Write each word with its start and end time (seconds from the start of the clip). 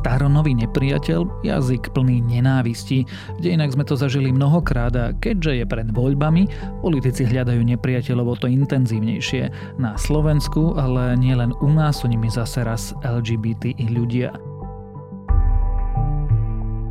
staronový 0.00 0.56
nepriateľ, 0.64 1.44
jazyk 1.44 1.92
plný 1.92 2.24
nenávisti. 2.24 3.04
V 3.36 3.40
dejinách 3.44 3.76
sme 3.76 3.84
to 3.84 4.00
zažili 4.00 4.32
mnohokrát 4.32 4.96
a 4.96 5.12
keďže 5.12 5.60
je 5.60 5.64
pred 5.68 5.88
voľbami, 5.92 6.48
politici 6.80 7.28
hľadajú 7.28 7.60
nepriateľov 7.60 8.26
o 8.32 8.36
to 8.40 8.48
intenzívnejšie. 8.48 9.76
Na 9.76 10.00
Slovensku, 10.00 10.72
ale 10.80 11.20
nielen 11.20 11.52
u 11.60 11.68
nás 11.68 12.00
sú 12.00 12.08
nimi 12.08 12.32
zase 12.32 12.64
raz 12.64 12.96
LGBT 13.04 13.76
ľudia. 13.92 14.49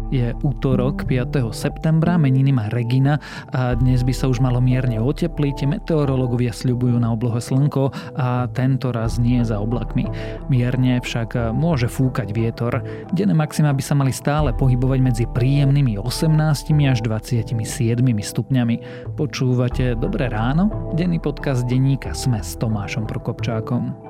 Je 0.10 0.34
útorok 0.42 1.06
5. 1.06 1.54
septembra, 1.54 2.18
meniny 2.18 2.50
má 2.50 2.66
Regina 2.74 3.22
a 3.54 3.78
dnes 3.78 4.02
by 4.02 4.10
sa 4.10 4.26
už 4.26 4.42
malo 4.42 4.58
mierne 4.58 4.98
otepliť. 4.98 5.70
Meteorológovia 5.70 6.50
sľubujú 6.50 6.98
na 6.98 7.14
oblohe 7.14 7.38
slnko 7.38 7.94
a 8.18 8.50
tento 8.50 8.90
raz 8.90 9.22
nie 9.22 9.46
za 9.46 9.62
oblakmi. 9.62 10.10
Mierne 10.50 10.98
však 10.98 11.54
môže 11.54 11.86
fúkať 11.86 12.34
vietor. 12.34 12.82
Denné 13.14 13.38
maxima 13.38 13.70
by 13.70 13.84
sa 13.86 13.94
mali 13.94 14.10
stále 14.10 14.50
pohybovať 14.50 15.00
medzi 15.06 15.26
príjemnými 15.30 16.02
18 16.02 16.74
až 16.90 17.00
27 17.06 17.54
stupňami. 18.02 18.76
Počúvate 19.14 19.94
Dobré 19.94 20.26
ráno? 20.34 20.90
Denný 20.98 21.22
podcast 21.22 21.70
denníka 21.70 22.18
Sme 22.18 22.42
s 22.42 22.58
Tomášom 22.58 23.06
Prokopčákom. 23.06 24.09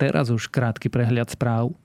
Teraz 0.00 0.32
už 0.32 0.48
krátky 0.48 0.88
prehľad 0.88 1.28
správ. 1.28 1.76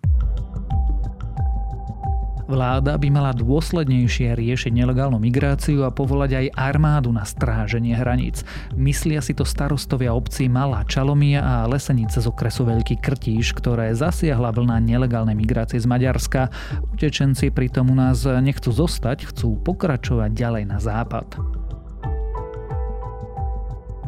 Vláda 2.46 2.94
by 3.02 3.10
mala 3.10 3.34
dôslednejšie 3.34 4.38
riešiť 4.38 4.70
nelegálnu 4.70 5.18
migráciu 5.18 5.82
a 5.82 5.90
povolať 5.90 6.46
aj 6.46 6.54
armádu 6.54 7.10
na 7.10 7.26
stráženie 7.26 7.98
hraníc. 7.98 8.46
Myslia 8.78 9.18
si 9.26 9.34
to 9.34 9.42
starostovia 9.42 10.14
obcí 10.14 10.46
Malá 10.46 10.86
Čalomia 10.86 11.42
a 11.42 11.56
Lesenice 11.66 12.22
z 12.22 12.30
okresu 12.30 12.70
Veľký 12.70 13.02
Krtíš, 13.02 13.58
ktoré 13.58 13.98
zasiahla 13.98 14.54
vlna 14.54 14.78
nelegálnej 14.78 15.34
migrácie 15.34 15.82
z 15.82 15.90
Maďarska. 15.90 16.54
Utečenci 16.94 17.50
pritom 17.50 17.90
u 17.90 17.98
nás 17.98 18.22
nechcú 18.30 18.70
zostať, 18.70 19.34
chcú 19.34 19.58
pokračovať 19.66 20.30
ďalej 20.30 20.64
na 20.70 20.78
západ. 20.78 21.65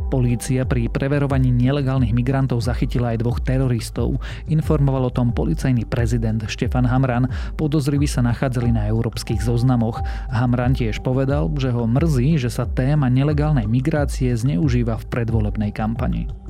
Polícia 0.08 0.64
pri 0.64 0.88
preverovaní 0.88 1.52
nelegálnych 1.52 2.16
migrantov 2.16 2.64
zachytila 2.64 3.12
aj 3.12 3.20
dvoch 3.20 3.44
teroristov. 3.44 4.24
Informoval 4.48 5.12
o 5.12 5.16
tom 5.16 5.36
policajný 5.36 5.84
prezident 5.84 6.40
Štefan 6.48 6.88
Hamran. 6.88 7.28
Podozriví 7.60 8.08
sa 8.08 8.24
nachádzali 8.24 8.72
na 8.72 8.88
európskych 8.88 9.44
zoznamoch. 9.44 10.00
Hamran 10.32 10.80
tiež 10.80 11.04
povedal, 11.04 11.52
že 11.60 11.76
ho 11.76 11.84
mrzí, 11.84 12.40
že 12.40 12.48
sa 12.48 12.64
téma 12.64 13.12
nelegálnej 13.12 13.68
migrácie 13.68 14.32
zneužíva 14.32 14.96
v 14.96 15.08
predvolebnej 15.12 15.76
kampani. 15.76 16.47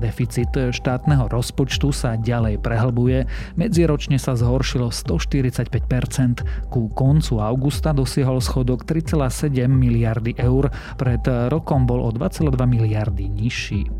Deficit 0.00 0.72
štátneho 0.72 1.28
rozpočtu 1.28 1.92
sa 1.92 2.16
ďalej 2.16 2.64
prehlbuje, 2.64 3.28
medziročne 3.60 4.16
sa 4.16 4.32
zhoršilo 4.32 4.88
145%, 4.88 6.72
ku 6.72 6.88
koncu 6.88 7.36
augusta 7.38 7.92
dosiahol 7.92 8.40
schodok 8.40 8.88
3,7 8.88 9.68
miliardy 9.68 10.40
eur, 10.40 10.72
pred 10.96 11.20
rokom 11.52 11.84
bol 11.84 12.00
o 12.00 12.10
2,2 12.10 12.48
miliardy 12.64 13.28
nižší. 13.28 13.99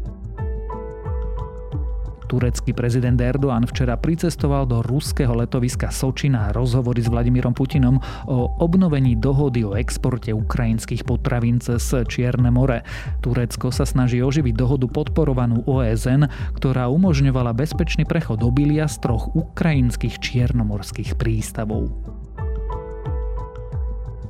Turecký 2.30 2.70
prezident 2.78 3.18
Erdoğan 3.18 3.66
včera 3.66 3.98
pricestoval 3.98 4.62
do 4.62 4.86
ruského 4.86 5.34
letoviska 5.34 5.90
Soči 5.90 6.30
na 6.30 6.54
rozhovory 6.54 7.02
s 7.02 7.10
Vladimírom 7.10 7.50
Putinom 7.50 7.98
o 8.30 8.54
obnovení 8.62 9.18
dohody 9.18 9.66
o 9.66 9.74
exporte 9.74 10.30
ukrajinských 10.30 11.02
potravín 11.02 11.58
cez 11.58 11.82
Čierne 12.06 12.54
more. 12.54 12.86
Turecko 13.18 13.74
sa 13.74 13.82
snaží 13.82 14.22
oživiť 14.22 14.54
dohodu 14.54 14.86
podporovanú 14.86 15.66
OSN, 15.66 16.30
ktorá 16.54 16.86
umožňovala 16.86 17.50
bezpečný 17.50 18.06
prechod 18.06 18.46
obilia 18.46 18.86
z 18.86 19.02
troch 19.02 19.34
ukrajinských 19.34 20.22
čiernomorských 20.22 21.18
prístavov. 21.18 21.90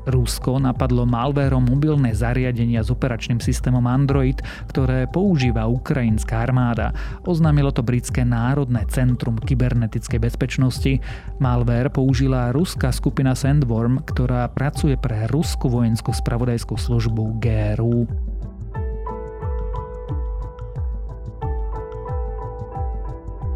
Rusko 0.09 0.57
napadlo 0.57 1.05
malvérom 1.05 1.61
mobilné 1.61 2.17
zariadenia 2.17 2.81
s 2.81 2.89
operačným 2.89 3.43
systémom 3.43 3.85
Android, 3.85 4.41
ktoré 4.73 5.05
používa 5.11 5.69
ukrajinská 5.69 6.47
armáda. 6.47 6.97
Oznámilo 7.29 7.69
to 7.75 7.85
britské 7.85 8.25
Národné 8.25 8.89
centrum 8.89 9.37
kybernetickej 9.37 10.21
bezpečnosti. 10.21 11.03
Malware 11.37 11.93
použila 11.93 12.55
ruská 12.55 12.89
skupina 12.95 13.37
Sandworm, 13.37 14.01
ktorá 14.05 14.49
pracuje 14.49 14.97
pre 14.97 15.29
ruskú 15.29 15.69
vojenskú 15.69 16.17
spravodajskú 16.17 16.77
službu 16.81 17.41
GRU. 17.41 18.09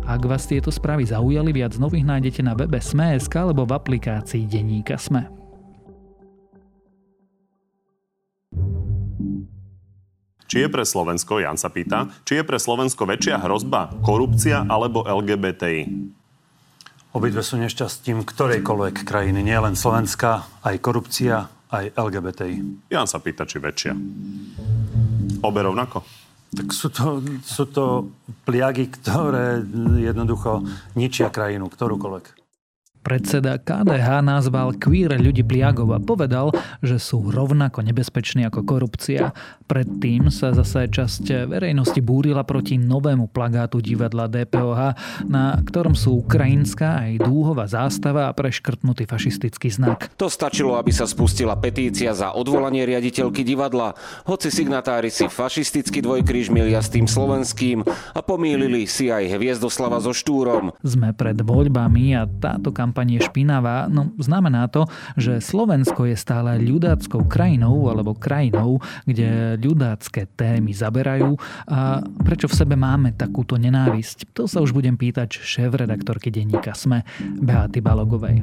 Ak 0.04 0.20
vás 0.28 0.44
tieto 0.44 0.68
správy 0.68 1.08
zaujali, 1.08 1.50
viac 1.50 1.80
nových 1.80 2.04
nájdete 2.04 2.44
na 2.44 2.52
webe 2.52 2.76
Sme.sk 2.76 3.32
alebo 3.40 3.64
v 3.64 3.72
aplikácii 3.72 4.44
Deníka 4.44 5.00
Sme. 5.00 5.43
Či 10.54 10.62
je 10.62 10.70
pre 10.70 10.86
Slovensko, 10.86 11.42
Jan 11.42 11.58
sa 11.58 11.66
pýta, 11.66 12.14
či 12.22 12.38
je 12.38 12.46
pre 12.46 12.62
Slovensko 12.62 13.10
väčšia 13.10 13.42
hrozba 13.42 13.90
korupcia 14.06 14.62
alebo 14.70 15.02
LGBTI? 15.02 15.82
Obidve 17.10 17.42
sú 17.42 17.58
nešťastím 17.58 18.22
ktorejkoľvek 18.22 19.02
krajiny, 19.02 19.42
nielen 19.42 19.74
Slovenska, 19.74 20.46
aj 20.62 20.78
korupcia, 20.78 21.50
aj 21.74 21.98
LGBTI. 21.98 22.86
Jan 22.86 23.10
sa 23.10 23.18
pýta, 23.18 23.42
či 23.50 23.58
väčšia. 23.58 23.98
Obe 25.42 25.58
rovnako? 25.58 26.06
Tak 26.54 26.70
sú 26.70 26.86
to, 26.94 27.18
sú 27.42 27.66
to 27.74 28.14
pliagy, 28.46 28.86
ktoré 28.94 29.58
jednoducho 29.98 30.62
ničia 30.94 31.34
krajinu, 31.34 31.66
ktorúkoľvek. 31.66 32.44
Predseda 33.04 33.60
KDH 33.60 34.24
nazval 34.24 34.80
queer 34.80 35.20
ľudí 35.20 35.44
pliagov 35.44 35.92
a 35.92 36.00
povedal, 36.00 36.56
že 36.80 36.96
sú 36.96 37.20
rovnako 37.28 37.84
nebezpeční 37.84 38.48
ako 38.48 38.64
korupcia. 38.64 39.36
Predtým 39.64 40.28
sa 40.28 40.52
zase 40.52 40.92
časť 40.92 41.48
verejnosti 41.48 41.96
búrila 42.04 42.44
proti 42.44 42.76
novému 42.76 43.32
plagátu 43.32 43.80
divadla 43.80 44.28
DPOH, 44.28 44.80
na 45.24 45.56
ktorom 45.64 45.96
sú 45.96 46.20
ukrajinská 46.20 47.08
aj 47.08 47.24
dúhová 47.24 47.64
zástava 47.64 48.28
a 48.28 48.36
preškrtnutý 48.36 49.08
fašistický 49.08 49.72
znak. 49.72 50.12
To 50.20 50.28
stačilo, 50.28 50.76
aby 50.76 50.92
sa 50.92 51.08
spustila 51.08 51.56
petícia 51.56 52.12
za 52.12 52.36
odvolanie 52.36 52.84
riaditeľky 52.84 53.40
divadla, 53.40 53.96
hoci 54.28 54.52
signatári 54.52 55.08
si 55.08 55.24
fašistický 55.32 56.04
dvojkríž 56.04 56.52
milia 56.52 56.84
s 56.84 56.92
tým 56.92 57.08
slovenským 57.08 57.88
a 57.88 58.20
pomýlili 58.20 58.84
si 58.84 59.08
aj 59.08 59.32
Hviezdoslava 59.32 59.96
so 60.04 60.12
Štúrom. 60.12 60.76
Sme 60.84 61.16
pred 61.16 61.40
voľbami 61.40 62.12
a 62.12 62.28
táto 62.28 62.68
kampaň 62.68 63.16
je 63.16 63.20
špinavá, 63.24 63.88
no 63.88 64.12
znamená 64.20 64.68
to, 64.68 64.84
že 65.16 65.40
Slovensko 65.40 66.04
je 66.04 66.16
stále 66.20 66.60
ľudáckou 66.60 67.24
krajinou 67.24 67.88
alebo 67.88 68.12
krajinou, 68.12 68.84
kde 69.08 69.53
ľudácké 69.56 70.28
témy 70.36 70.74
zaberajú 70.76 71.34
a 71.70 72.02
prečo 72.22 72.46
v 72.50 72.58
sebe 72.58 72.74
máme 72.76 73.16
takúto 73.16 73.56
nenávisť? 73.56 74.34
To 74.36 74.44
sa 74.44 74.60
už 74.60 74.74
budem 74.76 74.94
pýtať 74.98 75.40
šéf-redaktorky 75.40 76.28
denníka 76.28 76.76
SME 76.76 77.02
Beaty 77.40 77.80
Balogovej. 77.80 78.42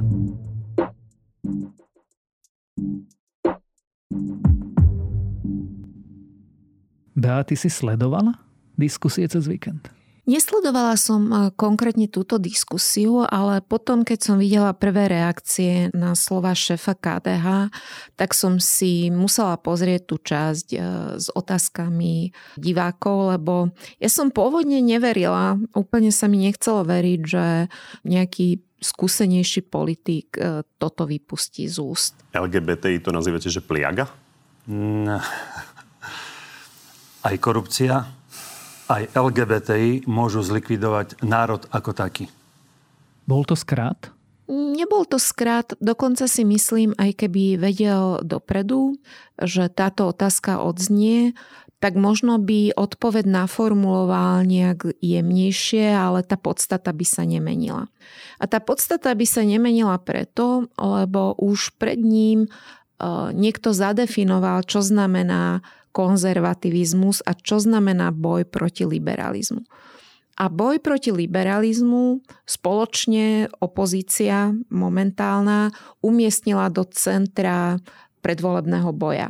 Beaty 7.12 7.54
si 7.54 7.70
sledovala 7.70 8.34
diskusie 8.74 9.28
cez 9.30 9.46
víkend? 9.46 10.01
Nesledovala 10.22 10.94
som 10.94 11.26
e, 11.34 11.50
konkrétne 11.58 12.06
túto 12.06 12.38
diskusiu, 12.38 13.26
ale 13.26 13.58
potom, 13.58 14.06
keď 14.06 14.18
som 14.22 14.36
videla 14.38 14.70
prvé 14.70 15.10
reakcie 15.10 15.90
na 15.90 16.14
slova 16.14 16.54
šefa 16.54 16.94
KDH, 16.94 17.74
tak 18.14 18.30
som 18.30 18.62
si 18.62 19.10
musela 19.10 19.58
pozrieť 19.58 20.02
tú 20.06 20.22
časť 20.22 20.66
e, 20.70 20.78
s 21.18 21.26
otázkami 21.26 22.30
divákov, 22.54 23.34
lebo 23.34 23.74
ja 23.98 24.06
som 24.06 24.30
pôvodne 24.30 24.78
neverila, 24.78 25.58
úplne 25.74 26.14
sa 26.14 26.30
mi 26.30 26.46
nechcelo 26.46 26.86
veriť, 26.86 27.20
že 27.26 27.66
nejaký 28.06 28.62
skúsenejší 28.78 29.66
politik 29.66 30.38
e, 30.38 30.62
toto 30.78 31.02
vypustí 31.02 31.66
z 31.66 31.82
úst. 31.82 32.14
LGBTI 32.30 33.02
to 33.02 33.10
nazývate, 33.10 33.50
že 33.50 33.58
pliaga? 33.58 34.06
Mm, 34.70 35.18
aj 37.26 37.34
korupcia, 37.42 38.21
aj 38.90 39.12
LGBTI 39.14 40.08
môžu 40.10 40.42
zlikvidovať 40.42 41.22
národ 41.22 41.66
ako 41.70 41.94
taký. 41.94 42.26
Bol 43.28 43.46
to 43.46 43.54
skrát? 43.54 44.10
Nebol 44.50 45.06
to 45.06 45.22
skrát, 45.22 45.72
dokonca 45.78 46.26
si 46.26 46.42
myslím, 46.42 46.92
aj 46.98 47.24
keby 47.24 47.56
vedel 47.56 48.20
dopredu, 48.26 48.98
že 49.38 49.70
táto 49.70 50.10
otázka 50.10 50.60
odznie, 50.60 51.32
tak 51.78 51.98
možno 51.98 52.38
by 52.38 52.74
odpoveď 52.74 53.26
naformuloval 53.26 54.46
nejak 54.46 54.98
jemnejšie, 55.02 55.94
ale 55.94 56.22
tá 56.26 56.38
podstata 56.38 56.94
by 56.94 57.06
sa 57.06 57.22
nemenila. 57.26 57.90
A 58.38 58.44
tá 58.46 58.62
podstata 58.62 59.14
by 59.14 59.26
sa 59.26 59.42
nemenila 59.46 59.98
preto, 60.02 60.70
lebo 60.78 61.34
už 61.38 61.74
pred 61.78 61.98
ním 61.98 62.50
niekto 63.34 63.74
zadefinoval, 63.74 64.62
čo 64.62 64.78
znamená 64.78 65.62
konzervativizmus 65.92 67.20
a 67.22 67.36
čo 67.36 67.60
znamená 67.60 68.10
boj 68.10 68.48
proti 68.48 68.88
liberalizmu. 68.88 69.62
A 70.40 70.48
boj 70.48 70.80
proti 70.80 71.12
liberalizmu 71.12 72.24
spoločne 72.48 73.52
opozícia 73.60 74.56
momentálna 74.72 75.68
umiestnila 76.00 76.72
do 76.72 76.88
centra 76.88 77.76
predvolebného 78.24 78.90
boja. 78.96 79.28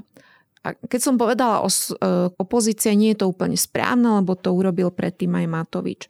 A 0.63 0.79
keď 0.79 1.01
som 1.03 1.19
povedala 1.19 1.67
o 1.67 1.69
e, 1.69 1.95
opozície, 2.39 2.95
nie 2.95 3.19
je 3.19 3.27
to 3.27 3.35
úplne 3.35 3.59
správne, 3.59 4.23
lebo 4.23 4.39
to 4.39 4.55
urobil 4.55 4.95
predtým 4.95 5.35
aj 5.35 5.47
Matovič. 5.51 6.03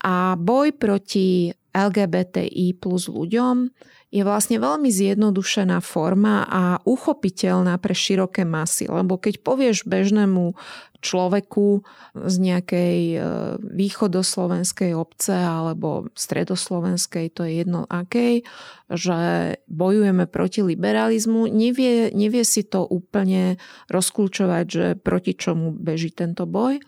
A 0.00 0.40
boj 0.40 0.72
proti 0.72 1.52
LGBTI 1.74 2.80
plus 2.80 3.12
ľuďom 3.12 3.68
je 4.14 4.22
vlastne 4.22 4.62
veľmi 4.62 4.94
zjednodušená 4.94 5.82
forma 5.82 6.46
a 6.46 6.78
uchopiteľná 6.86 7.74
pre 7.82 7.98
široké 7.98 8.46
masy. 8.46 8.86
Lebo 8.86 9.18
keď 9.18 9.42
povieš 9.42 9.90
bežnému 9.90 10.54
človeku 11.02 11.82
z 12.14 12.34
nejakej 12.38 12.98
e, 13.12 13.18
východoslovenskej 13.58 14.94
obce 14.94 15.34
alebo 15.34 16.08
stredoslovenskej, 16.14 17.34
to 17.34 17.42
je 17.42 17.66
jedno 17.66 17.90
akej, 17.90 18.46
že 18.86 19.18
bojujeme 19.66 20.30
proti 20.30 20.62
liberalizmu, 20.62 21.50
nevie, 21.50 22.14
nevie 22.14 22.46
si 22.46 22.62
to 22.62 22.86
úplne 22.86 23.58
rozklúčovať, 23.90 24.64
že 24.64 24.86
proti 24.94 25.34
čomu 25.34 25.74
beží 25.74 26.14
tento 26.14 26.46
boj. 26.46 26.78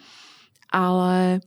Ale 0.70 1.42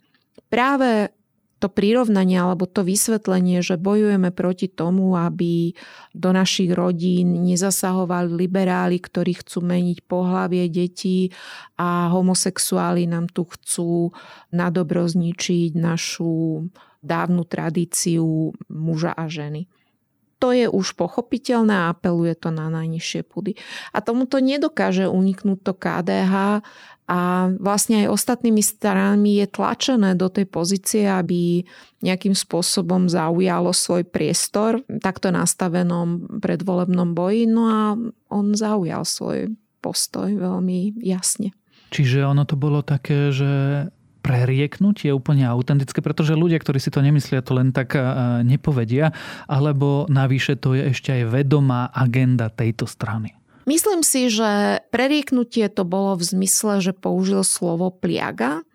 práve 0.52 1.16
to 1.60 1.68
prirovnanie 1.68 2.40
alebo 2.40 2.64
to 2.64 2.88
vysvetlenie, 2.88 3.60
že 3.60 3.76
bojujeme 3.76 4.32
proti 4.32 4.72
tomu, 4.72 5.20
aby 5.20 5.76
do 6.16 6.32
našich 6.32 6.72
rodín 6.72 7.44
nezasahovali 7.44 8.32
liberáli, 8.32 8.98
ktorí 8.98 9.44
chcú 9.44 9.60
meniť 9.68 10.08
pohlavie 10.08 10.72
detí 10.72 11.36
a 11.76 12.08
homosexuáli 12.16 13.06
nám 13.12 13.28
tu 13.28 13.44
chcú 13.44 14.16
nadobro 14.56 15.04
zničiť 15.04 15.76
našu 15.76 16.66
dávnu 17.04 17.44
tradíciu 17.44 18.56
muža 18.72 19.12
a 19.12 19.28
ženy 19.28 19.68
to 20.40 20.56
je 20.56 20.72
už 20.72 20.96
pochopiteľné 20.96 21.76
a 21.76 21.92
apeluje 21.92 22.32
to 22.40 22.48
na 22.50 22.72
najnižšie 22.72 23.28
pudy. 23.28 23.60
A 23.92 24.00
tomuto 24.00 24.40
nedokáže 24.40 25.12
uniknúť 25.12 25.60
to 25.60 25.74
KDH 25.76 26.64
a 27.10 27.50
vlastne 27.58 28.06
aj 28.06 28.14
ostatnými 28.14 28.62
stranami 28.62 29.42
je 29.42 29.50
tlačené 29.50 30.14
do 30.14 30.30
tej 30.30 30.46
pozície, 30.46 31.10
aby 31.10 31.66
nejakým 32.06 32.38
spôsobom 32.38 33.10
zaujalo 33.10 33.74
svoj 33.74 34.06
priestor 34.06 34.86
v 34.86 35.02
takto 35.02 35.34
nastavenom 35.34 36.38
predvolebnom 36.38 37.18
boji. 37.18 37.50
No 37.50 37.64
a 37.66 37.98
on 38.30 38.54
zaujal 38.54 39.10
svoj 39.10 39.50
postoj 39.82 40.30
veľmi 40.30 41.02
jasne. 41.02 41.50
Čiže 41.90 42.30
ono 42.30 42.46
to 42.46 42.54
bolo 42.54 42.86
také, 42.86 43.34
že 43.34 43.50
prerieknutie 44.22 45.10
úplne 45.10 45.48
autentické, 45.50 46.06
pretože 46.06 46.38
ľudia, 46.38 46.62
ktorí 46.62 46.78
si 46.78 46.94
to 46.94 47.02
nemyslia, 47.02 47.42
to 47.42 47.58
len 47.58 47.74
tak 47.74 47.98
nepovedia, 48.46 49.16
alebo 49.50 50.06
navyše 50.12 50.60
to 50.60 50.78
je 50.78 50.94
ešte 50.94 51.10
aj 51.10 51.24
vedomá 51.34 51.90
agenda 51.90 52.54
tejto 52.54 52.86
strany. 52.86 53.39
Myslím 53.70 54.02
si, 54.02 54.34
že 54.34 54.82
prerieknutie 54.90 55.70
to 55.70 55.86
bolo 55.86 56.18
v 56.18 56.26
zmysle, 56.26 56.82
že 56.82 56.90
použil 56.90 57.46
slovo 57.46 57.94
pliaga, 57.94 58.66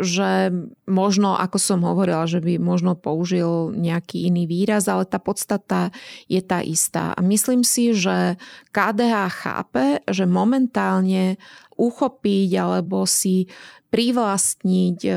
že 0.00 0.48
možno, 0.88 1.36
ako 1.36 1.60
som 1.60 1.84
hovorila, 1.84 2.24
že 2.24 2.40
by 2.40 2.56
možno 2.56 2.96
použil 2.96 3.76
nejaký 3.76 4.32
iný 4.32 4.48
výraz, 4.48 4.88
ale 4.88 5.04
tá 5.04 5.20
podstata 5.20 5.92
je 6.32 6.40
tá 6.40 6.64
istá. 6.64 7.12
A 7.12 7.20
myslím 7.20 7.60
si, 7.60 7.92
že 7.92 8.40
KDH 8.72 9.14
chápe, 9.28 10.00
že 10.08 10.24
momentálne 10.24 11.36
uchopiť 11.76 12.50
alebo 12.56 13.04
si 13.04 13.52
privlastniť 13.92 14.98
e, 15.04 15.12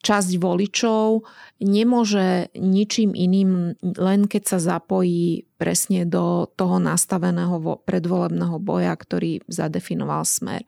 časť 0.00 0.40
voličov 0.40 1.24
nemôže 1.60 2.48
ničím 2.56 3.12
iným, 3.12 3.76
len 3.80 4.20
keď 4.24 4.42
sa 4.56 4.58
zapojí 4.58 5.44
presne 5.60 6.08
do 6.08 6.48
toho 6.56 6.80
nastaveného 6.80 7.84
predvolebného 7.84 8.56
boja, 8.60 8.96
ktorý 8.96 9.44
zadefinoval 9.44 10.24
smer. 10.24 10.64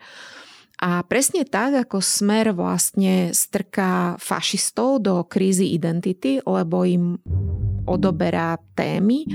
A 0.83 1.07
presne 1.07 1.47
tak, 1.47 1.79
ako 1.87 2.03
smer 2.03 2.51
vlastne 2.53 3.31
strká 3.31 4.19
fašistov 4.19 4.99
do 4.99 5.23
krízy 5.23 5.79
identity, 5.79 6.43
lebo 6.43 6.83
im 6.83 7.23
odoberá 7.87 8.59
témy 8.75 9.31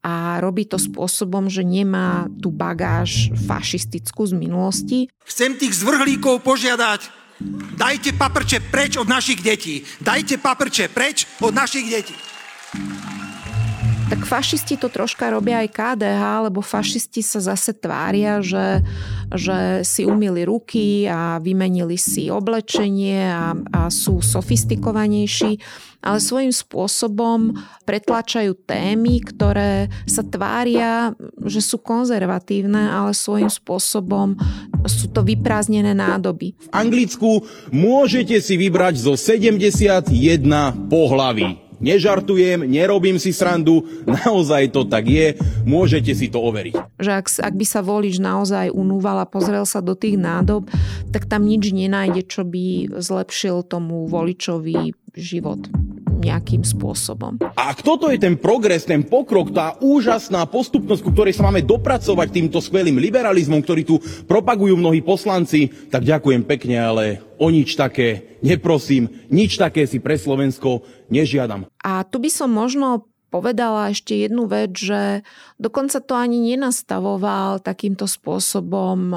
a 0.00 0.40
robí 0.40 0.64
to 0.64 0.80
spôsobom, 0.80 1.52
že 1.52 1.66
nemá 1.66 2.30
tú 2.40 2.48
bagáž 2.48 3.28
fašistickú 3.44 4.24
z 4.24 4.34
minulosti. 4.38 4.98
Chcem 5.26 5.60
tých 5.60 5.76
zvrhlíkov 5.76 6.40
požiadať, 6.46 7.25
Dajte 7.76 8.12
paprče 8.12 8.60
preč 8.60 8.96
od 8.96 9.08
našich 9.08 9.42
detí. 9.42 9.84
Dajte 10.00 10.38
paprče 10.38 10.88
preč 10.88 11.26
od 11.40 11.54
našich 11.54 11.90
detí. 11.90 12.14
Tak 14.06 14.22
fašisti 14.22 14.78
to 14.78 14.86
troška 14.86 15.34
robia 15.34 15.66
aj 15.66 15.74
KDH, 15.74 16.22
lebo 16.46 16.62
fašisti 16.62 17.26
sa 17.26 17.42
zase 17.42 17.74
tvária, 17.74 18.38
že, 18.38 18.86
že 19.34 19.82
si 19.82 20.06
umili 20.06 20.46
ruky 20.46 21.10
a 21.10 21.42
vymenili 21.42 21.98
si 21.98 22.30
oblečenie 22.30 23.26
a, 23.26 23.58
a 23.58 23.80
sú 23.90 24.22
sofistikovanejší, 24.22 25.58
ale 26.06 26.22
svojím 26.22 26.54
spôsobom 26.54 27.58
pretlačajú 27.82 28.54
témy, 28.54 29.26
ktoré 29.26 29.90
sa 30.06 30.22
tvária, 30.22 31.10
že 31.42 31.58
sú 31.58 31.82
konzervatívne, 31.82 32.86
ale 32.86 33.10
svojím 33.10 33.50
spôsobom 33.50 34.38
sú 34.86 35.10
to 35.10 35.26
vyprázdnené 35.26 35.98
nádoby. 35.98 36.54
V 36.54 36.68
Anglicku 36.70 37.42
môžete 37.74 38.38
si 38.38 38.54
vybrať 38.54 39.02
zo 39.02 39.18
71 39.18 40.14
pohlaví. 40.86 41.65
Nežartujem, 41.76 42.64
nerobím 42.64 43.20
si 43.20 43.36
srandu, 43.36 43.84
naozaj 44.08 44.72
to 44.72 44.88
tak 44.88 45.04
je, 45.06 45.36
môžete 45.68 46.12
si 46.16 46.32
to 46.32 46.40
overiť. 46.40 46.74
Že 46.96 47.10
ak, 47.12 47.26
ak 47.44 47.54
by 47.54 47.66
sa 47.68 47.80
volič 47.84 48.16
naozaj 48.16 48.72
unúval 48.72 49.20
a 49.20 49.26
pozrel 49.28 49.68
sa 49.68 49.84
do 49.84 49.92
tých 49.92 50.16
nádob, 50.16 50.68
tak 51.12 51.28
tam 51.28 51.44
nič 51.44 51.70
nenájde, 51.70 52.24
čo 52.24 52.48
by 52.48 52.96
zlepšil 52.96 53.60
tomu 53.68 54.08
voličovi 54.08 54.96
život 55.16 55.68
nejakým 56.26 56.66
spôsobom. 56.66 57.38
A 57.54 57.72
toto 57.78 58.10
je 58.10 58.18
ten 58.18 58.34
progres, 58.34 58.82
ten 58.82 59.06
pokrok, 59.06 59.54
tá 59.54 59.78
úžasná 59.78 60.42
postupnosť, 60.50 61.02
ku 61.06 61.10
ktorej 61.14 61.38
sa 61.38 61.46
máme 61.46 61.62
dopracovať 61.62 62.28
týmto 62.34 62.58
skvelým 62.58 62.98
liberalizmom, 62.98 63.62
ktorý 63.62 63.82
tu 63.86 63.96
propagujú 64.26 64.74
mnohí 64.74 65.00
poslanci, 65.00 65.70
tak 65.88 66.02
ďakujem 66.02 66.42
pekne, 66.42 66.76
ale 66.82 67.04
o 67.38 67.48
nič 67.52 67.78
také 67.78 68.38
neprosím, 68.42 69.08
nič 69.30 69.56
také 69.56 69.86
si 69.86 70.02
pre 70.02 70.18
Slovensko 70.18 70.82
nežiadam. 71.08 71.70
A 71.80 72.02
tu 72.02 72.18
by 72.18 72.30
som 72.32 72.50
možno 72.50 73.06
povedala 73.30 73.92
ešte 73.92 74.16
jednu 74.16 74.46
vec, 74.48 74.72
že 74.74 75.26
dokonca 75.60 76.00
to 76.00 76.14
ani 76.16 76.54
nenastavoval 76.54 77.60
takýmto 77.60 78.08
spôsobom 78.08 79.12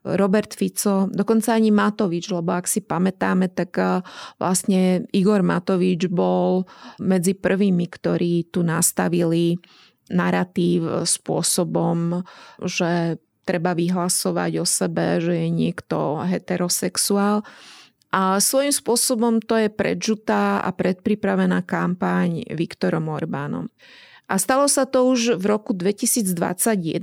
Robert 0.00 0.56
Fico, 0.56 1.12
dokonca 1.12 1.52
ani 1.52 1.68
Matovič, 1.68 2.32
lebo 2.32 2.56
ak 2.56 2.64
si 2.64 2.80
pamätáme, 2.80 3.52
tak 3.52 3.76
eh, 3.76 4.00
vlastne 4.40 5.04
Igor 5.12 5.44
Matovič 5.44 6.08
bol 6.08 6.64
medzi 7.00 7.36
prvými, 7.36 7.84
ktorí 7.84 8.48
tu 8.48 8.64
nastavili 8.64 9.60
narratív 10.10 11.06
spôsobom, 11.06 12.26
že 12.66 13.22
treba 13.46 13.74
vyhlasovať 13.74 14.52
o 14.58 14.66
sebe, 14.66 15.22
že 15.22 15.46
je 15.46 15.48
niekto 15.50 16.22
heterosexuál. 16.26 17.46
A 18.10 18.42
svojím 18.42 18.74
spôsobom 18.74 19.38
to 19.38 19.54
je 19.54 19.70
predžutá 19.70 20.66
a 20.66 20.70
predpripravená 20.74 21.62
kampaň 21.62 22.42
Viktorom 22.50 23.06
Orbánom. 23.06 23.70
A 24.30 24.38
stalo 24.38 24.70
sa 24.70 24.86
to 24.86 25.10
už 25.10 25.42
v 25.42 25.44
roku 25.50 25.74
2021. 25.74 27.02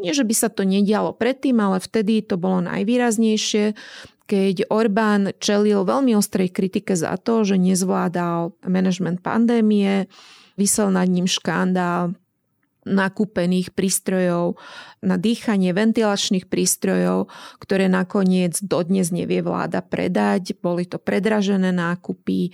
Nie, 0.00 0.12
že 0.16 0.24
by 0.24 0.32
sa 0.32 0.48
to 0.48 0.64
nedialo 0.64 1.12
predtým, 1.12 1.60
ale 1.60 1.76
vtedy 1.84 2.24
to 2.24 2.40
bolo 2.40 2.64
najvýraznejšie, 2.64 3.76
keď 4.24 4.72
Orbán 4.72 5.36
čelil 5.36 5.84
veľmi 5.84 6.16
ostrej 6.16 6.48
kritike 6.48 6.96
za 6.96 7.20
to, 7.20 7.44
že 7.44 7.60
nezvládal 7.60 8.56
management 8.64 9.20
pandémie, 9.20 10.08
vysel 10.56 10.88
nad 10.88 11.04
ním 11.12 11.28
škandál 11.28 12.16
nakúpených 12.82 13.70
prístrojov 13.70 14.58
na 15.06 15.14
dýchanie, 15.14 15.70
ventilačných 15.70 16.50
prístrojov, 16.50 17.30
ktoré 17.62 17.86
nakoniec 17.86 18.58
dodnes 18.58 19.14
nevie 19.14 19.38
vláda 19.38 19.86
predať. 19.86 20.58
Boli 20.58 20.90
to 20.90 20.98
predražené 20.98 21.70
nákupy 21.70 22.50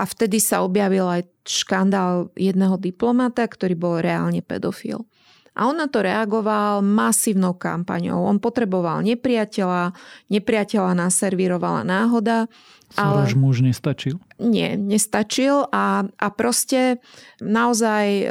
a 0.00 0.08
vtedy 0.08 0.40
sa 0.40 0.64
objavil 0.64 1.04
aj 1.04 1.28
škandál 1.44 2.32
jedného 2.32 2.80
diplomata, 2.80 3.44
ktorý 3.44 3.76
bol 3.76 4.00
reálne 4.00 4.40
pedofil. 4.40 5.04
A 5.52 5.68
on 5.68 5.76
na 5.76 5.90
to 5.90 6.00
reagoval 6.00 6.80
masívnou 6.80 7.58
kampaňou. 7.58 8.24
On 8.24 8.40
potreboval 8.40 9.04
nepriateľa, 9.04 9.92
nepriateľa 10.32 10.96
naservírovala 10.96 11.84
náhoda. 11.84 12.48
Ale 12.96 13.28
Soroš 13.28 13.34
muž 13.36 13.56
nestačil? 13.60 14.16
Nie, 14.40 14.78
nestačil 14.78 15.68
a, 15.68 16.06
a 16.06 16.26
proste 16.32 17.02
naozaj 17.42 18.04
e, 18.06 18.24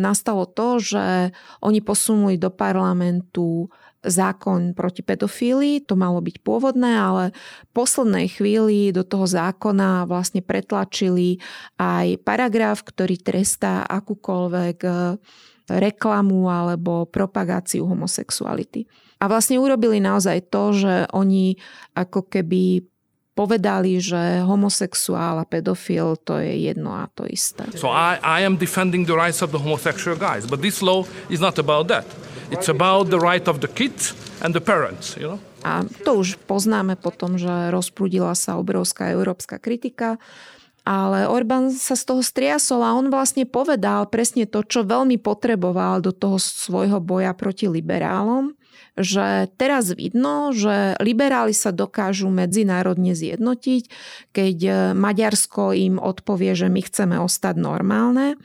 nastalo 0.00 0.48
to, 0.48 0.82
že 0.82 1.32
oni 1.62 1.80
posunuli 1.84 2.36
do 2.36 2.50
parlamentu 2.52 3.72
zákon 4.02 4.74
proti 4.74 5.00
pedofílii, 5.06 5.86
to 5.86 5.94
malo 5.94 6.18
byť 6.18 6.36
pôvodné, 6.42 6.92
ale 6.98 7.24
v 7.66 7.72
poslednej 7.72 8.26
chvíli 8.28 8.90
do 8.90 9.06
toho 9.06 9.26
zákona 9.26 10.10
vlastne 10.10 10.42
pretlačili 10.42 11.38
aj 11.78 12.18
paragraf, 12.26 12.82
ktorý 12.82 13.16
trestá 13.22 13.86
akúkoľvek 13.86 14.78
e, 14.82 14.90
reklamu 15.70 16.50
alebo 16.50 17.06
propagáciu 17.06 17.86
homosexuality. 17.86 18.90
A 19.22 19.30
vlastne 19.30 19.62
urobili 19.62 20.02
naozaj 20.02 20.50
to, 20.50 20.74
že 20.74 20.94
oni 21.14 21.54
ako 21.94 22.26
keby 22.26 22.91
povedali, 23.32 23.96
že 23.98 24.44
homosexuál 24.44 25.40
a 25.40 25.48
pedofil 25.48 26.20
to 26.20 26.36
je 26.36 26.68
jedno 26.68 26.92
a 26.92 27.08
to 27.12 27.24
isté. 27.24 27.64
So 27.76 27.88
I, 27.88 28.20
I 28.20 28.44
am 28.44 28.60
defending 28.60 29.08
the 29.08 29.16
rights 29.16 29.40
of 29.40 29.50
the 29.50 29.60
homosexual 29.60 30.16
guys, 30.16 30.44
but 30.44 30.60
this 30.60 30.84
law 30.84 31.08
is 31.32 31.40
not 31.40 31.56
about 31.56 31.88
that. 31.88 32.04
It's 32.52 32.68
about 32.68 33.08
the 33.08 33.16
right 33.16 33.48
of 33.48 33.64
the 33.64 33.70
kids 33.70 34.12
and 34.44 34.52
the 34.52 34.60
parents, 34.60 35.16
you 35.16 35.24
know? 35.24 35.40
A 35.62 35.86
to 36.04 36.20
už 36.20 36.42
poznáme 36.44 36.98
potom, 36.98 37.40
že 37.40 37.48
rozprúdila 37.70 38.34
sa 38.34 38.58
obrovská 38.58 39.14
európska 39.14 39.56
kritika. 39.62 40.18
Ale 40.82 41.30
Orbán 41.30 41.70
sa 41.70 41.94
z 41.94 42.10
toho 42.10 42.26
striasol 42.26 42.82
a 42.82 42.98
on 42.98 43.06
vlastne 43.06 43.46
povedal 43.46 44.10
presne 44.10 44.50
to, 44.50 44.66
čo 44.66 44.82
veľmi 44.82 45.14
potreboval 45.22 46.02
do 46.02 46.10
toho 46.10 46.42
svojho 46.42 46.98
boja 46.98 47.30
proti 47.38 47.70
liberálom, 47.70 48.58
že 48.96 49.48
teraz 49.56 49.92
vidno, 49.92 50.52
že 50.52 50.96
liberáli 51.00 51.56
sa 51.56 51.72
dokážu 51.72 52.28
medzinárodne 52.28 53.16
zjednotiť, 53.16 53.82
keď 54.36 54.56
Maďarsko 54.92 55.72
im 55.72 55.96
odpovie, 55.96 56.52
že 56.52 56.68
my 56.68 56.80
chceme 56.84 57.16
ostať 57.20 57.54
normálne 57.56 58.36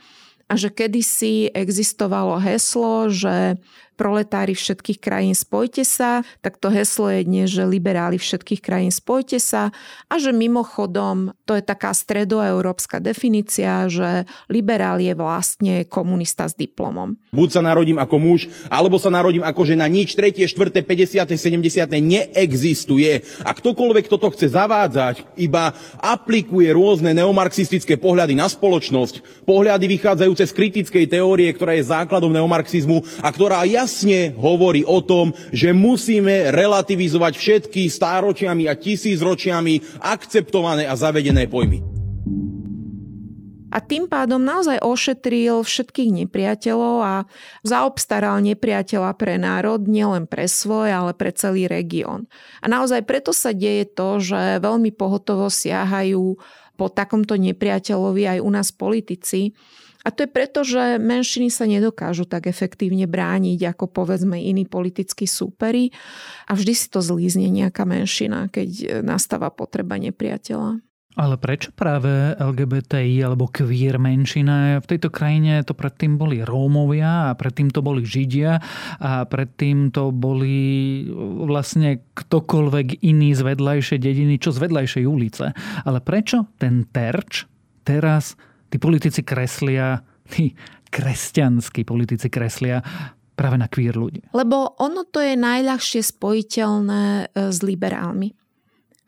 a 0.48 0.52
že 0.56 0.72
kedysi 0.72 1.52
existovalo 1.52 2.40
heslo, 2.40 3.12
že 3.12 3.60
proletári 3.98 4.54
všetkých 4.54 5.02
krajín 5.02 5.34
spojte 5.34 5.82
sa, 5.82 6.22
tak 6.38 6.62
to 6.62 6.70
heslo 6.70 7.10
je 7.10 7.26
dnes, 7.26 7.50
že 7.50 7.66
liberáli 7.66 8.14
všetkých 8.14 8.62
krajín 8.62 8.94
spojte 8.94 9.42
sa 9.42 9.74
a 10.06 10.14
že 10.22 10.30
mimochodom 10.30 11.34
to 11.42 11.58
je 11.58 11.66
taká 11.66 11.90
stredoeurópska 11.90 13.02
definícia, 13.02 13.90
že 13.90 14.30
liberál 14.46 15.02
je 15.02 15.10
vlastne 15.18 15.82
komunista 15.90 16.46
s 16.46 16.54
diplomom. 16.54 17.18
Buď 17.34 17.58
sa 17.58 17.62
narodím 17.66 17.98
ako 17.98 18.16
muž, 18.22 18.46
alebo 18.70 19.02
sa 19.02 19.10
narodím 19.10 19.42
ako 19.42 19.66
žena. 19.66 19.90
Nič 19.90 20.14
tretie, 20.14 20.46
štvrté, 20.46 20.86
50., 20.86 21.34
70. 21.34 21.88
neexistuje. 21.98 23.24
A 23.42 23.50
ktokoľvek 23.50 24.06
toto 24.06 24.30
chce 24.30 24.52
zavádzať, 24.52 25.40
iba 25.40 25.72
aplikuje 25.98 26.68
rôzne 26.70 27.16
neomarxistické 27.16 27.96
pohľady 27.96 28.36
na 28.36 28.46
spoločnosť, 28.46 29.42
pohľady 29.48 29.88
vychádzajúce 29.98 30.44
z 30.44 30.52
kritickej 30.52 31.04
teórie, 31.08 31.48
ktorá 31.56 31.74
je 31.74 31.88
základom 31.88 32.30
neomarxizmu 32.30 33.24
a 33.24 33.28
ktorá 33.32 33.64
ja 33.64 33.87
jasne 33.88 34.36
hovorí 34.36 34.84
o 34.84 35.00
tom, 35.00 35.32
že 35.48 35.72
musíme 35.72 36.52
relativizovať 36.52 37.32
všetky 37.40 37.88
stáročiami 37.88 38.68
a 38.68 38.76
tisícročiami 38.76 40.04
akceptované 40.04 40.84
a 40.84 40.92
zavedené 40.92 41.48
pojmy. 41.48 41.80
A 43.68 43.84
tým 43.84 44.08
pádom 44.08 44.40
naozaj 44.40 44.80
ošetril 44.80 45.60
všetkých 45.60 46.24
nepriateľov 46.24 46.96
a 47.04 47.14
zaobstaral 47.64 48.40
nepriateľa 48.40 49.12
pre 49.16 49.36
národ, 49.36 49.84
nielen 49.84 50.24
pre 50.24 50.48
svoj, 50.48 50.88
ale 50.88 51.12
pre 51.12 51.32
celý 51.32 51.68
región. 51.68 52.28
A 52.64 52.68
naozaj 52.68 53.04
preto 53.04 53.32
sa 53.32 53.52
deje 53.52 53.88
to, 53.88 54.20
že 54.20 54.64
veľmi 54.64 54.92
pohotovo 54.92 55.52
siahajú 55.52 56.40
po 56.80 56.86
takomto 56.88 57.36
nepriateľovi 57.36 58.36
aj 58.36 58.38
u 58.40 58.50
nás 58.52 58.68
politici, 58.72 59.52
a 60.06 60.08
to 60.14 60.24
je 60.24 60.30
preto, 60.30 60.62
že 60.62 61.02
menšiny 61.02 61.50
sa 61.50 61.66
nedokážu 61.66 62.22
tak 62.24 62.46
efektívne 62.46 63.10
brániť 63.10 63.74
ako 63.74 63.90
povedzme 63.90 64.38
iní 64.38 64.62
politickí 64.62 65.26
súperi 65.26 65.90
a 66.46 66.54
vždy 66.54 66.72
si 66.72 66.86
to 66.86 67.02
zlízne 67.02 67.50
nejaká 67.50 67.82
menšina, 67.82 68.46
keď 68.46 69.02
nastáva 69.02 69.50
potreba 69.50 69.98
nepriateľa. 69.98 70.80
Ale 71.18 71.34
prečo 71.34 71.74
práve 71.74 72.38
LGBTI 72.38 73.26
alebo 73.26 73.50
queer 73.50 73.98
menšina? 73.98 74.78
V 74.78 74.86
tejto 74.86 75.10
krajine 75.10 75.66
to 75.66 75.74
predtým 75.74 76.14
boli 76.14 76.46
Rómovia 76.46 77.34
a 77.34 77.34
predtým 77.34 77.74
to 77.74 77.82
boli 77.82 78.06
Židia 78.06 78.62
a 79.02 79.26
predtým 79.26 79.90
to 79.90 80.14
boli 80.14 81.10
vlastne 81.42 82.06
ktokoľvek 82.14 83.02
iný 83.02 83.34
z 83.34 83.42
vedľajšej 83.50 83.98
dediny, 83.98 84.38
čo 84.38 84.54
z 84.54 84.62
vedľajšej 84.62 85.04
ulice. 85.10 85.58
Ale 85.82 85.98
prečo 85.98 86.46
ten 86.54 86.86
terč 86.86 87.50
teraz 87.82 88.38
tí 88.68 88.76
politici 88.76 89.24
kreslia, 89.24 90.00
tí 90.28 90.52
kresťanskí 90.88 91.84
politici 91.84 92.28
kreslia 92.32 92.80
práve 93.38 93.56
na 93.60 93.70
queer 93.70 93.94
ľudí. 93.94 94.34
Lebo 94.34 94.74
ono 94.82 95.06
to 95.06 95.22
je 95.22 95.38
najľahšie 95.38 96.02
spojiteľné 96.02 97.02
e, 97.30 97.52
s 97.54 97.58
liberálmi. 97.62 98.34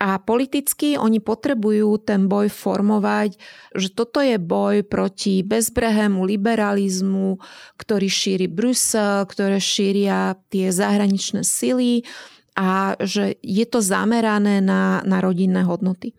A 0.00 0.16
politicky 0.16 0.96
oni 0.96 1.20
potrebujú 1.20 2.00
ten 2.00 2.24
boj 2.24 2.48
formovať, 2.48 3.36
že 3.76 3.92
toto 3.92 4.24
je 4.24 4.40
boj 4.40 4.80
proti 4.88 5.44
bezbrehému 5.44 6.24
liberalizmu, 6.24 7.36
ktorý 7.76 8.08
šíri 8.08 8.48
Brusel, 8.48 9.28
ktoré 9.28 9.60
šíria 9.60 10.40
tie 10.48 10.72
zahraničné 10.72 11.44
sily 11.44 12.08
a 12.56 12.96
že 12.96 13.36
je 13.44 13.66
to 13.68 13.84
zamerané 13.84 14.64
na, 14.64 15.04
na 15.04 15.20
rodinné 15.20 15.68
hodnoty. 15.68 16.16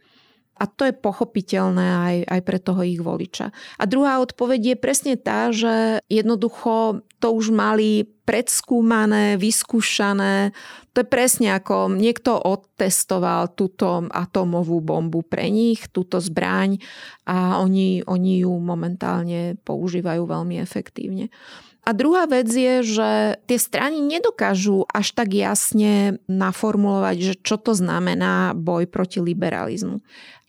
A 0.61 0.69
to 0.69 0.85
je 0.85 0.93
pochopiteľné 0.93 1.87
aj, 1.89 2.15
aj 2.37 2.41
pre 2.45 2.61
toho 2.61 2.85
ich 2.85 3.01
voliča. 3.01 3.49
A 3.81 3.83
druhá 3.89 4.21
odpoveď 4.21 4.61
je 4.61 4.77
presne 4.77 5.13
tá, 5.17 5.49
že 5.49 6.05
jednoducho 6.05 7.01
to 7.17 7.27
už 7.33 7.49
mali 7.49 8.05
predskúmané, 8.29 9.41
vyskúšané. 9.41 10.53
To 10.93 11.01
je 11.01 11.07
presne 11.09 11.57
ako 11.57 11.97
niekto 11.97 12.37
odtestoval 12.37 13.57
túto 13.57 14.05
atomovú 14.13 14.85
bombu 14.85 15.25
pre 15.25 15.49
nich, 15.49 15.89
túto 15.89 16.21
zbraň 16.21 16.77
a 17.25 17.57
oni, 17.57 18.05
oni 18.05 18.45
ju 18.45 18.53
momentálne 18.61 19.57
používajú 19.65 20.29
veľmi 20.29 20.61
efektívne. 20.61 21.33
A 21.81 21.97
druhá 21.97 22.29
vec 22.29 22.45
je, 22.45 22.85
že 22.85 23.41
tie 23.49 23.57
strany 23.57 24.05
nedokážu 24.05 24.85
až 24.85 25.17
tak 25.17 25.33
jasne 25.33 26.21
naformulovať, 26.29 27.17
že 27.17 27.33
čo 27.41 27.57
to 27.57 27.73
znamená 27.73 28.53
boj 28.53 28.85
proti 28.85 29.17
liberalizmu. 29.17 29.97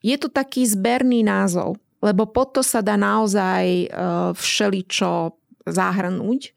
Je 0.02 0.18
to 0.18 0.26
taký 0.28 0.66
zberný 0.66 1.22
názov, 1.22 1.78
lebo 2.02 2.26
pod 2.26 2.58
to 2.58 2.62
sa 2.66 2.82
dá 2.82 2.98
naozaj 2.98 3.64
e, 3.64 3.86
všeličo 4.34 5.38
zahrnúť 5.62 6.52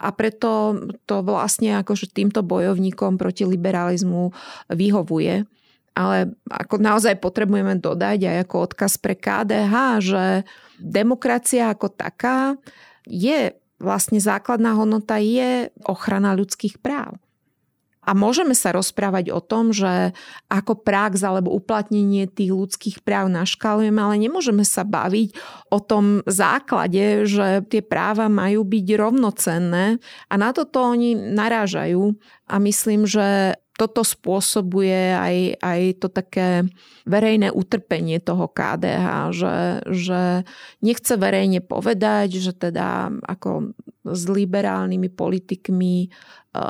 a 0.00 0.08
preto 0.10 0.74
to 1.04 1.22
vlastne 1.22 1.78
akože 1.78 2.10
týmto 2.10 2.42
bojovníkom 2.42 3.20
proti 3.20 3.46
liberalizmu 3.46 4.34
vyhovuje. 4.72 5.46
Ale 5.94 6.32
ako 6.48 6.80
naozaj 6.80 7.20
potrebujeme 7.20 7.76
dodať 7.76 8.18
aj 8.24 8.36
ako 8.48 8.56
odkaz 8.72 8.96
pre 8.96 9.14
KDH, 9.18 9.74
že 10.00 10.24
demokracia 10.80 11.68
ako 11.68 11.92
taká 11.92 12.56
je 13.04 13.52
vlastne 13.76 14.16
základná 14.16 14.72
hodnota 14.76 15.20
je 15.20 15.68
ochrana 15.84 16.32
ľudských 16.32 16.80
práv. 16.80 17.20
A 18.10 18.12
môžeme 18.18 18.58
sa 18.58 18.74
rozprávať 18.74 19.30
o 19.30 19.38
tom, 19.38 19.70
že 19.70 20.10
ako 20.50 20.82
prax 20.82 21.22
alebo 21.22 21.54
uplatnenie 21.54 22.26
tých 22.26 22.50
ľudských 22.50 23.06
práv 23.06 23.30
naškalujeme, 23.30 24.02
ale 24.02 24.18
nemôžeme 24.18 24.66
sa 24.66 24.82
baviť 24.82 25.38
o 25.70 25.78
tom 25.78 26.26
základe, 26.26 27.30
že 27.30 27.62
tie 27.70 27.86
práva 27.86 28.26
majú 28.26 28.66
byť 28.66 28.86
rovnocenné 28.98 30.02
a 30.26 30.34
na 30.34 30.50
toto 30.50 30.82
oni 30.82 31.14
narážajú. 31.14 32.18
A 32.50 32.58
myslím, 32.58 33.06
že 33.06 33.54
toto 33.80 34.04
spôsobuje 34.04 35.16
aj, 35.16 35.36
aj 35.56 35.80
to 36.04 36.12
také 36.12 36.68
verejné 37.08 37.48
utrpenie 37.48 38.20
toho 38.20 38.44
KDH, 38.44 39.32
že, 39.32 39.56
že 39.88 40.20
nechce 40.84 41.16
verejne 41.16 41.64
povedať, 41.64 42.36
že 42.36 42.52
teda 42.52 43.08
ako 43.24 43.72
s 44.04 44.22
liberálnymi 44.28 45.08
politikmi 45.08 45.96
e, 46.04 46.08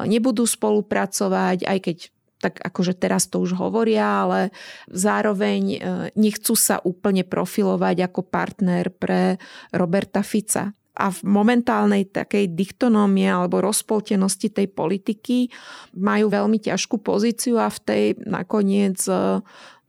nebudú 0.06 0.46
spolupracovať, 0.46 1.66
aj 1.66 1.78
keď 1.82 1.96
tak 2.40 2.56
akože 2.56 2.96
teraz 2.96 3.28
to 3.28 3.42
už 3.42 3.58
hovoria, 3.58 4.24
ale 4.24 4.40
zároveň 4.88 5.62
e, 5.66 5.78
nechcú 6.14 6.54
sa 6.54 6.78
úplne 6.78 7.26
profilovať 7.26 8.06
ako 8.06 8.20
partner 8.22 8.88
pre 8.94 9.36
Roberta 9.74 10.22
Fica 10.22 10.72
a 11.00 11.09
v 11.09 11.21
momentálnej 11.25 12.12
takej 12.12 12.52
diktonómie 12.52 13.25
alebo 13.25 13.64
rozpoltenosti 13.64 14.52
tej 14.52 14.69
politiky 14.69 15.49
majú 15.97 16.28
veľmi 16.28 16.61
ťažkú 16.61 17.00
pozíciu 17.00 17.57
a 17.57 17.73
v 17.73 17.78
tej 17.80 18.04
nakoniec 18.28 19.00
e, 19.09 19.40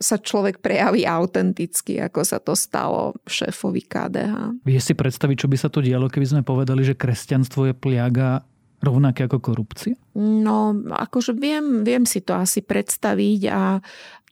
sa 0.01 0.17
človek 0.17 0.63
prejaví 0.63 1.05
autenticky, 1.05 2.01
ako 2.01 2.21
sa 2.25 2.41
to 2.41 2.57
stalo 2.57 3.13
šéfovi 3.27 3.85
KDH. 3.85 4.65
Vie 4.65 4.79
si 4.81 4.97
predstaviť, 4.97 5.45
čo 5.45 5.47
by 5.51 5.57
sa 5.59 5.69
to 5.69 5.83
dialo, 5.83 6.09
keby 6.09 6.25
sme 6.25 6.41
povedali, 6.41 6.81
že 6.81 6.97
kresťanstvo 6.97 7.69
je 7.69 7.73
pliaga 7.77 8.41
rovnaké 8.81 9.29
ako 9.29 9.53
korupcia? 9.53 9.93
No, 10.17 10.73
akože 10.73 11.37
viem, 11.37 11.85
viem 11.85 12.03
si 12.09 12.25
to 12.25 12.33
asi 12.33 12.65
predstaviť 12.65 13.41
a 13.53 13.77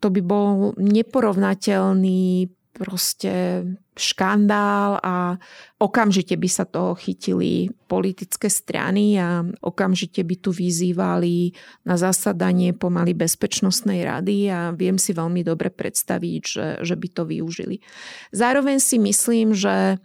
to 0.02 0.10
by 0.10 0.22
bol 0.26 0.74
neporovnateľný 0.80 2.50
proste 2.74 3.64
škandál 4.00 4.98
a 5.04 5.36
okamžite 5.78 6.40
by 6.40 6.50
sa 6.50 6.64
toho 6.64 6.96
chytili 6.96 7.70
politické 7.92 8.48
strany 8.48 9.20
a 9.20 9.44
okamžite 9.62 10.24
by 10.24 10.36
tu 10.40 10.56
vyzývali 10.56 11.54
na 11.84 11.96
zasadanie 12.00 12.72
pomaly 12.72 13.12
bezpečnostnej 13.14 14.08
rady 14.08 14.48
a 14.50 14.72
viem 14.72 14.96
si 14.96 15.12
veľmi 15.12 15.44
dobre 15.44 15.70
predstaviť, 15.70 16.42
že, 16.42 16.68
že 16.82 16.96
by 16.96 17.08
to 17.12 17.24
využili. 17.28 17.84
Zároveň 18.32 18.80
si 18.80 18.98
myslím, 18.98 19.52
že 19.52 20.00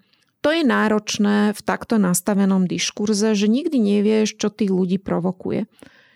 to 0.44 0.52
je 0.52 0.60
náročné 0.60 1.56
v 1.56 1.60
takto 1.64 1.96
nastavenom 1.96 2.68
diskurze, 2.68 3.32
že 3.32 3.48
nikdy 3.48 3.80
nevieš, 3.80 4.36
čo 4.36 4.52
tých 4.52 4.68
ľudí 4.68 5.00
provokuje. 5.00 5.64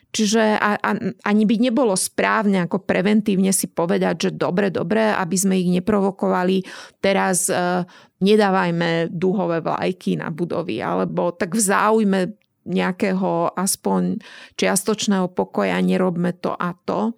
Čiže 0.08 0.56
a, 0.56 0.80
a, 0.80 0.90
ani 1.28 1.44
by 1.44 1.56
nebolo 1.60 1.92
správne 1.92 2.64
ako 2.64 2.80
preventívne 2.80 3.52
si 3.52 3.68
povedať, 3.68 4.28
že 4.28 4.30
dobre, 4.32 4.72
dobre, 4.72 5.12
aby 5.12 5.36
sme 5.36 5.60
ich 5.60 5.68
neprovokovali, 5.68 6.64
teraz 7.04 7.52
e, 7.52 7.84
nedávajme 8.24 9.12
duhové 9.12 9.60
vlajky 9.60 10.16
na 10.16 10.32
budovy, 10.32 10.80
alebo 10.80 11.36
tak 11.36 11.52
v 11.52 11.60
záujme 11.60 12.20
nejakého 12.68 13.52
aspoň 13.52 14.20
čiastočného 14.56 15.28
pokoja 15.32 15.76
nerobme 15.84 16.32
to 16.40 16.56
a 16.56 16.72
to. 16.88 17.12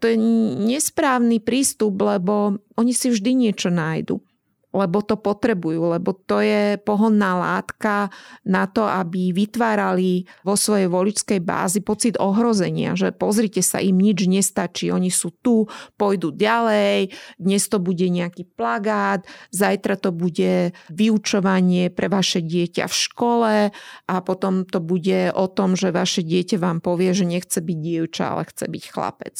To 0.00 0.04
je 0.06 0.16
nesprávny 0.70 1.42
prístup, 1.42 1.98
lebo 1.98 2.62
oni 2.78 2.92
si 2.94 3.10
vždy 3.10 3.30
niečo 3.36 3.74
nájdu 3.74 4.22
lebo 4.70 5.02
to 5.02 5.18
potrebujú, 5.18 5.90
lebo 5.90 6.14
to 6.14 6.38
je 6.42 6.78
pohodná 6.82 7.38
látka 7.38 8.10
na 8.46 8.70
to, 8.70 8.86
aby 8.86 9.34
vytvárali 9.34 10.26
vo 10.46 10.54
svojej 10.54 10.86
voličskej 10.86 11.40
bázi 11.42 11.82
pocit 11.82 12.14
ohrozenia, 12.18 12.94
že 12.94 13.10
pozrite 13.10 13.62
sa, 13.62 13.82
im 13.82 13.98
nič 13.98 14.30
nestačí, 14.30 14.94
oni 14.94 15.10
sú 15.10 15.34
tu, 15.42 15.66
pôjdu 15.98 16.30
ďalej, 16.30 17.10
dnes 17.36 17.62
to 17.66 17.82
bude 17.82 18.06
nejaký 18.06 18.46
plagát, 18.54 19.26
zajtra 19.50 19.98
to 19.98 20.14
bude 20.14 20.72
vyučovanie 20.90 21.90
pre 21.90 22.06
vaše 22.06 22.38
dieťa 22.40 22.86
v 22.86 22.94
škole 22.94 23.54
a 24.06 24.14
potom 24.22 24.62
to 24.62 24.78
bude 24.78 25.34
o 25.34 25.46
tom, 25.50 25.74
že 25.74 25.90
vaše 25.90 26.22
dieťa 26.22 26.56
vám 26.62 26.78
povie, 26.78 27.10
že 27.10 27.26
nechce 27.26 27.58
byť 27.58 27.78
dievča, 27.78 28.24
ale 28.32 28.46
chce 28.46 28.64
byť 28.70 28.84
chlapec. 28.90 29.36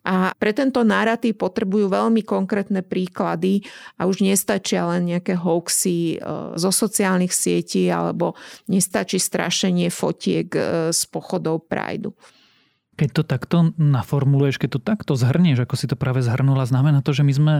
A 0.00 0.32
pre 0.32 0.56
tento 0.56 0.80
narratív 0.80 1.36
potrebujú 1.36 1.92
veľmi 1.92 2.24
konkrétne 2.24 2.80
príklady 2.80 3.60
a 4.00 4.08
už 4.08 4.24
nestačia 4.24 4.88
len 4.88 5.12
nejaké 5.12 5.36
hoaxy 5.36 6.16
e, 6.16 6.26
zo 6.56 6.70
sociálnych 6.72 7.36
sietí 7.36 7.92
alebo 7.92 8.32
nestačí 8.64 9.20
strašenie 9.20 9.92
fotiek 9.92 10.48
e, 10.56 10.60
z 10.96 11.00
pochodov 11.12 11.68
Prideu. 11.68 12.16
Keď 12.96 13.08
to 13.12 13.22
takto 13.24 13.56
naformuluješ, 13.76 14.56
keď 14.56 14.70
to 14.76 14.80
takto 14.80 15.12
zhrnieš, 15.16 15.68
ako 15.68 15.74
si 15.76 15.88
to 15.88 15.96
práve 16.00 16.24
zhrnula, 16.24 16.64
znamená 16.64 17.04
to, 17.04 17.12
že 17.12 17.24
my 17.24 17.32
sme 17.32 17.54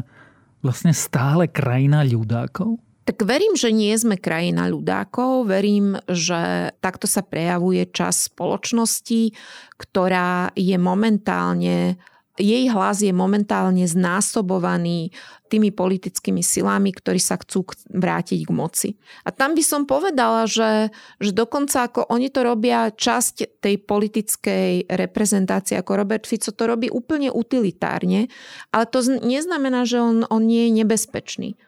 vlastne 0.65 0.93
stále 0.97 1.49
krajina 1.49 2.05
ľudákov? 2.05 2.81
Tak 3.09 3.25
verím, 3.25 3.57
že 3.57 3.73
nie 3.73 3.91
sme 3.97 4.21
krajina 4.21 4.69
ľudákov, 4.69 5.49
verím, 5.49 5.97
že 6.07 6.71
takto 6.85 7.09
sa 7.09 7.25
prejavuje 7.25 7.89
čas 7.91 8.29
spoločnosti, 8.29 9.35
ktorá 9.81 10.53
je 10.53 10.77
momentálne 10.77 11.97
jej 12.41 12.73
hlas 12.73 13.05
je 13.05 13.13
momentálne 13.13 13.85
znásobovaný 13.85 15.13
tými 15.53 15.75
politickými 15.75 16.41
silami, 16.41 16.95
ktorí 16.95 17.21
sa 17.21 17.37
chcú 17.37 17.69
vrátiť 17.91 18.47
k 18.47 18.51
moci. 18.51 18.89
A 19.27 19.35
tam 19.35 19.53
by 19.53 19.63
som 19.67 19.85
povedala, 19.85 20.49
že, 20.49 20.89
že 21.21 21.37
dokonca 21.37 21.91
ako 21.91 22.09
oni 22.09 22.33
to 22.33 22.41
robia, 22.47 22.89
časť 22.89 23.61
tej 23.61 23.77
politickej 23.83 24.89
reprezentácie, 24.89 25.77
ako 25.77 26.01
Robert 26.01 26.25
Fico 26.25 26.55
to 26.55 26.65
robí 26.65 26.89
úplne 26.89 27.29
utilitárne, 27.29 28.33
ale 28.73 28.85
to 28.89 29.05
neznamená, 29.05 29.85
že 29.85 30.01
on, 30.01 30.25
on 30.31 30.43
nie 30.47 30.71
je 30.71 30.83
nebezpečný. 30.83 31.59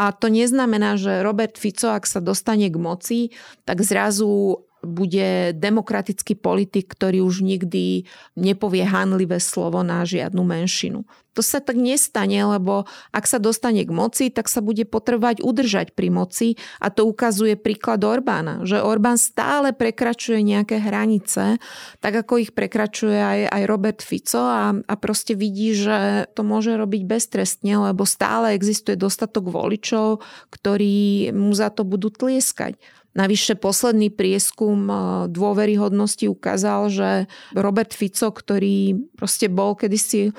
A 0.00 0.10
to 0.10 0.32
neznamená, 0.32 0.96
že 0.96 1.20
Robert 1.20 1.60
Fico, 1.60 1.92
ak 1.92 2.08
sa 2.08 2.24
dostane 2.24 2.72
k 2.72 2.76
moci, 2.80 3.20
tak 3.68 3.84
zrazu 3.84 4.64
bude 4.82 5.54
demokratický 5.54 6.34
politik, 6.34 6.90
ktorý 6.90 7.22
už 7.22 7.46
nikdy 7.46 8.04
nepovie 8.34 8.82
hanlivé 8.82 9.38
slovo 9.38 9.80
na 9.86 10.02
žiadnu 10.02 10.42
menšinu. 10.42 11.06
To 11.32 11.40
sa 11.40 11.64
tak 11.64 11.80
nestane, 11.80 12.44
lebo 12.44 12.84
ak 13.08 13.24
sa 13.24 13.40
dostane 13.40 13.88
k 13.88 13.92
moci, 13.92 14.28
tak 14.28 14.52
sa 14.52 14.60
bude 14.60 14.84
potrebovať 14.84 15.40
udržať 15.40 15.96
pri 15.96 16.12
moci 16.12 16.60
a 16.76 16.92
to 16.92 17.08
ukazuje 17.08 17.56
príklad 17.56 18.04
Orbána, 18.04 18.68
že 18.68 18.84
Orbán 18.84 19.16
stále 19.16 19.72
prekračuje 19.72 20.44
nejaké 20.44 20.76
hranice, 20.76 21.56
tak 22.04 22.12
ako 22.12 22.36
ich 22.36 22.52
prekračuje 22.52 23.16
aj, 23.16 23.40
aj 23.48 23.62
Robert 23.64 24.00
Fico 24.04 24.44
a, 24.44 24.76
a 24.76 24.94
proste 25.00 25.32
vidí, 25.32 25.72
že 25.72 26.28
to 26.36 26.44
môže 26.44 26.76
robiť 26.76 27.08
beztrestne, 27.08 27.80
lebo 27.80 28.04
stále 28.04 28.52
existuje 28.52 29.00
dostatok 29.00 29.48
voličov, 29.48 30.20
ktorí 30.52 31.32
mu 31.32 31.56
za 31.56 31.72
to 31.72 31.88
budú 31.88 32.12
tlieskať. 32.12 32.76
Navyše 33.12 33.60
posledný 33.60 34.08
prieskum 34.08 34.88
e, 34.88 34.94
dôveryhodnosti 35.28 36.24
ukázal, 36.32 36.88
že 36.88 37.10
Robert 37.52 37.92
Fico, 37.92 38.32
ktorý 38.32 38.96
proste 39.20 39.52
bol 39.52 39.76
kedysi, 39.76 40.32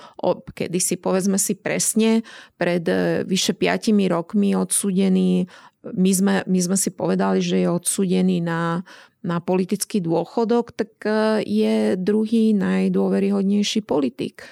kedysi 0.58 0.98
povedzme 0.98 1.38
si 1.38 1.54
presne, 1.54 2.26
pred 2.58 2.82
e, 2.90 3.22
vyše 3.30 3.54
5 3.54 3.94
rokmi 4.10 4.58
odsúdený, 4.58 5.46
my 5.84 6.12
sme, 6.16 6.36
my 6.48 6.60
sme 6.64 6.78
si 6.80 6.90
povedali, 6.96 7.44
že 7.44 7.62
je 7.62 7.70
odsúdený 7.70 8.40
na, 8.40 8.88
na 9.22 9.44
politický 9.44 10.00
dôchodok, 10.02 10.74
tak 10.74 10.92
e, 11.06 11.46
je 11.46 11.76
druhý 12.00 12.58
najdôveryhodnejší 12.58 13.86
politik. 13.86 14.48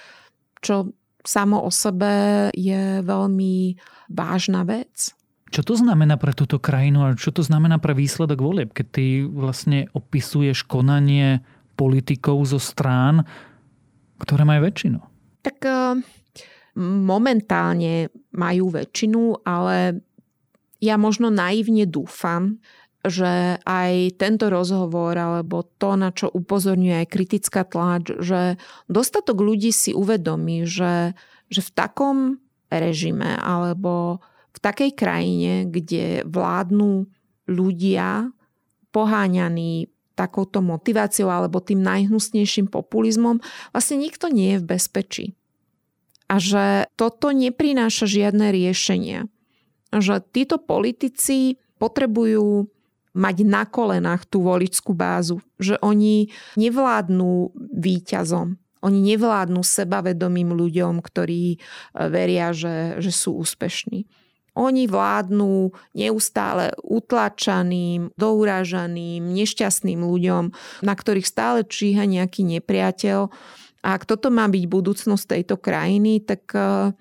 Čo 0.62 0.93
samo 1.25 1.63
o 1.65 1.71
sebe 1.73 2.49
je 2.53 3.01
veľmi 3.01 3.77
vážna 4.13 4.62
vec. 4.67 5.17
Čo 5.52 5.68
to 5.68 5.74
znamená 5.76 6.16
pre 6.16 6.32
túto 6.32 6.64
krajinu 6.64 7.04
a 7.04 7.20
čo 7.20 7.36
to 7.36 7.44
znamená 7.44 7.76
pre 7.76 7.92
výsledok 7.92 8.40
volieb, 8.40 8.70
keď 8.72 8.86
ty 8.88 9.06
vlastne 9.28 9.92
opisuješ 9.92 10.64
konanie 10.64 11.44
politikov 11.76 12.48
zo 12.48 12.56
strán, 12.56 13.28
ktoré 14.24 14.48
majú 14.48 14.64
väčšinu? 14.64 15.00
Tak 15.44 15.58
eh, 15.68 16.00
momentálne 16.80 18.08
majú 18.32 18.72
väčšinu, 18.72 19.44
ale 19.44 20.00
ja 20.80 20.96
možno 20.96 21.28
naivne 21.28 21.84
dúfam, 21.84 22.64
že 23.02 23.58
aj 23.66 24.22
tento 24.22 24.48
rozhovor 24.48 25.18
alebo 25.18 25.66
to, 25.66 25.98
na 25.98 26.14
čo 26.14 26.30
upozorňuje 26.30 27.02
aj 27.02 27.12
kritická 27.12 27.66
tlač, 27.66 28.14
že 28.22 28.62
dostatok 28.86 29.42
ľudí 29.42 29.74
si 29.74 29.92
uvedomí, 29.92 30.70
že, 30.70 31.18
že 31.50 31.62
v 31.66 31.72
takom 31.74 32.18
režime 32.70 33.36
alebo 33.42 34.22
takej 34.62 34.91
krajine, 34.93 35.65
kde 35.67 36.26
vládnu 36.26 37.10
ľudia 37.50 38.30
poháňaní 38.93 39.89
takouto 40.13 40.62
motiváciou 40.62 41.34
alebo 41.34 41.63
tým 41.63 41.82
najhnusnejším 41.82 42.69
populizmom, 42.69 43.41
vlastne 43.74 43.97
nikto 43.97 44.30
nie 44.30 44.56
je 44.56 44.62
v 44.62 44.69
bezpečí. 44.69 45.26
A 46.32 46.39
že 46.39 46.88
toto 46.95 47.36
neprináša 47.36 48.08
žiadne 48.08 48.56
riešenia. 48.56 49.28
Že 49.91 50.24
títo 50.32 50.56
politici 50.62 51.60
potrebujú 51.76 52.71
mať 53.12 53.36
na 53.43 53.67
kolenách 53.67 54.24
tú 54.32 54.39
voličskú 54.47 54.95
bázu. 54.95 55.43
Že 55.60 55.84
oni 55.84 56.32
nevládnu 56.56 57.52
výťazom. 57.76 58.56
Oni 58.82 59.00
nevládnu 59.13 59.62
sebavedomým 59.62 60.56
ľuďom, 60.56 61.04
ktorí 61.04 61.43
e, 61.54 61.58
veria, 62.10 62.50
že, 62.50 62.97
že 62.97 63.12
sú 63.13 63.38
úspešní. 63.38 64.08
Oni 64.52 64.84
vládnu 64.84 65.72
neustále 65.96 66.76
utlačaným, 66.84 68.12
dourážaným, 68.20 69.24
nešťastným 69.24 70.04
ľuďom, 70.04 70.44
na 70.84 70.94
ktorých 70.94 71.28
stále 71.28 71.64
číha 71.64 72.04
nejaký 72.04 72.44
nepriateľ. 72.60 73.32
A 73.82 73.88
ak 73.96 74.04
toto 74.04 74.28
má 74.28 74.52
byť 74.52 74.64
budúcnosť 74.68 75.40
tejto 75.40 75.56
krajiny, 75.56 76.20
tak 76.22 76.52
e, 76.52 76.92